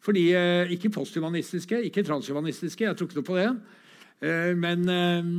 [0.00, 2.84] Fordi, eh, Ikke posthumanistiske, ikke transhumanistiske.
[2.88, 3.50] Jeg tror ikke noe på det.
[4.20, 5.30] Eh, men eh,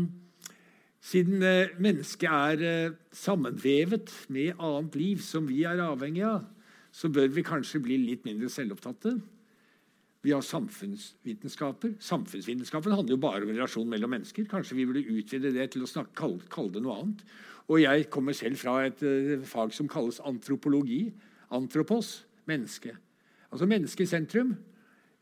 [1.01, 6.47] siden eh, mennesket er sammenvevet med annet liv som vi er avhengig av,
[6.91, 9.13] så bør vi kanskje bli litt mindre selvopptatte.
[10.21, 11.95] Vi har samfunnsvitenskaper.
[12.01, 14.45] Samfunnsvitenskapen handler jo bare om relasjon mellom mennesker.
[14.49, 17.23] Kanskje vi burde utvide det til å snakke, kalle, kalle, det noe annet.
[17.71, 19.01] Og jeg kommer selv fra et
[19.49, 21.07] fag som kalles antropologi.
[21.49, 22.93] Antropos menneske.
[23.49, 24.53] Altså menneske i sentrum.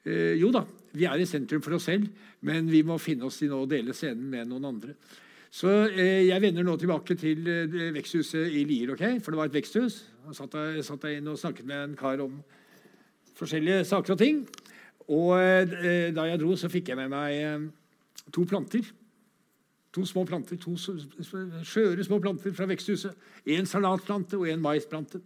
[0.10, 0.66] Uh, jo da,
[0.97, 2.10] vi er i sentrum for oss selv,
[2.41, 4.95] men vi må finne oss i nå å dele scenen med noen andre.
[5.49, 9.05] Så eh, Jeg vender nå tilbake til eh, veksthuset i Lier, ok?
[9.24, 10.03] for det var et veksthus.
[10.28, 12.38] Jeg satt, jeg satt der inne og snakket med en kar om
[13.39, 14.43] forskjellige saker og ting.
[15.10, 17.68] Og eh, Da jeg dro, så fikk jeg med meg eh,
[18.30, 18.86] to planter.
[19.97, 23.16] To små planter, to skjøre små planter fra veksthuset.
[23.49, 25.18] En salatplante og en maisplante.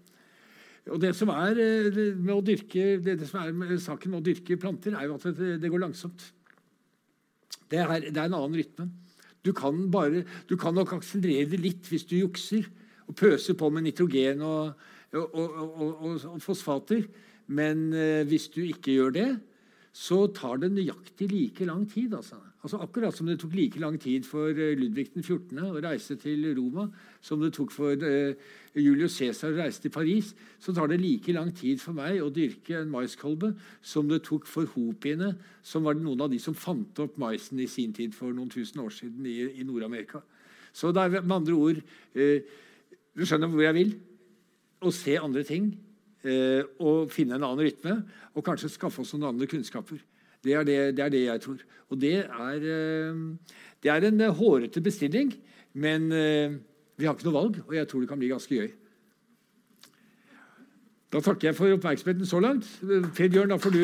[0.91, 4.19] Og det som er eh, med å dyrke, det, det som er med saken med
[4.19, 6.25] å dyrke planter, er jo at det, det går langsomt.
[7.71, 8.89] Det er, det er, en annen rytme.
[9.43, 12.67] Du kan, bare, du kan nok akselerere det litt hvis du jukser
[13.07, 14.83] og pøser på med nitrogen og,
[15.15, 17.07] og, og, og fosfater.
[17.47, 19.29] Men eh, hvis du ikke gjør det,
[19.93, 22.15] så tar det nøyaktig like lang tid.
[22.17, 22.39] Altså.
[22.63, 22.79] Altså.
[22.81, 25.59] Akkurat som det tok like lang tid for eh, Ludvig 14.
[25.59, 26.87] å reise til Roma
[27.23, 28.33] som det tok for uh,
[28.75, 32.31] Julius Cæsar å reise til Paris, så tar det like lang tid for meg å
[32.33, 35.33] dyrke en maiskolbe som det tok for hopiene,
[35.63, 38.83] som var noen av de som fant opp maisen i sin tid for noen tusen
[38.83, 40.23] år siden i, i Nord-Amerika.
[40.73, 42.59] Så det er med andre ord uh,
[43.13, 43.97] Du skjønner hvor jeg vil?
[44.83, 45.69] Å se andre ting
[46.27, 47.97] eh, og finne en annen rytme.
[48.33, 50.01] Og kanskje skaffe oss noen andre kunnskaper.
[50.43, 51.57] Det er det, det, er det jeg tror.
[51.89, 53.15] Og det er, eh,
[53.83, 55.33] det er en eh, hårete bestilling,
[55.73, 56.55] men eh,
[56.97, 58.71] vi har ikke noe valg, og jeg tror det kan bli ganske gøy.
[61.13, 62.67] Da takker jeg for oppmerksomheten så langt.
[63.15, 63.83] Per Bjørn, da får du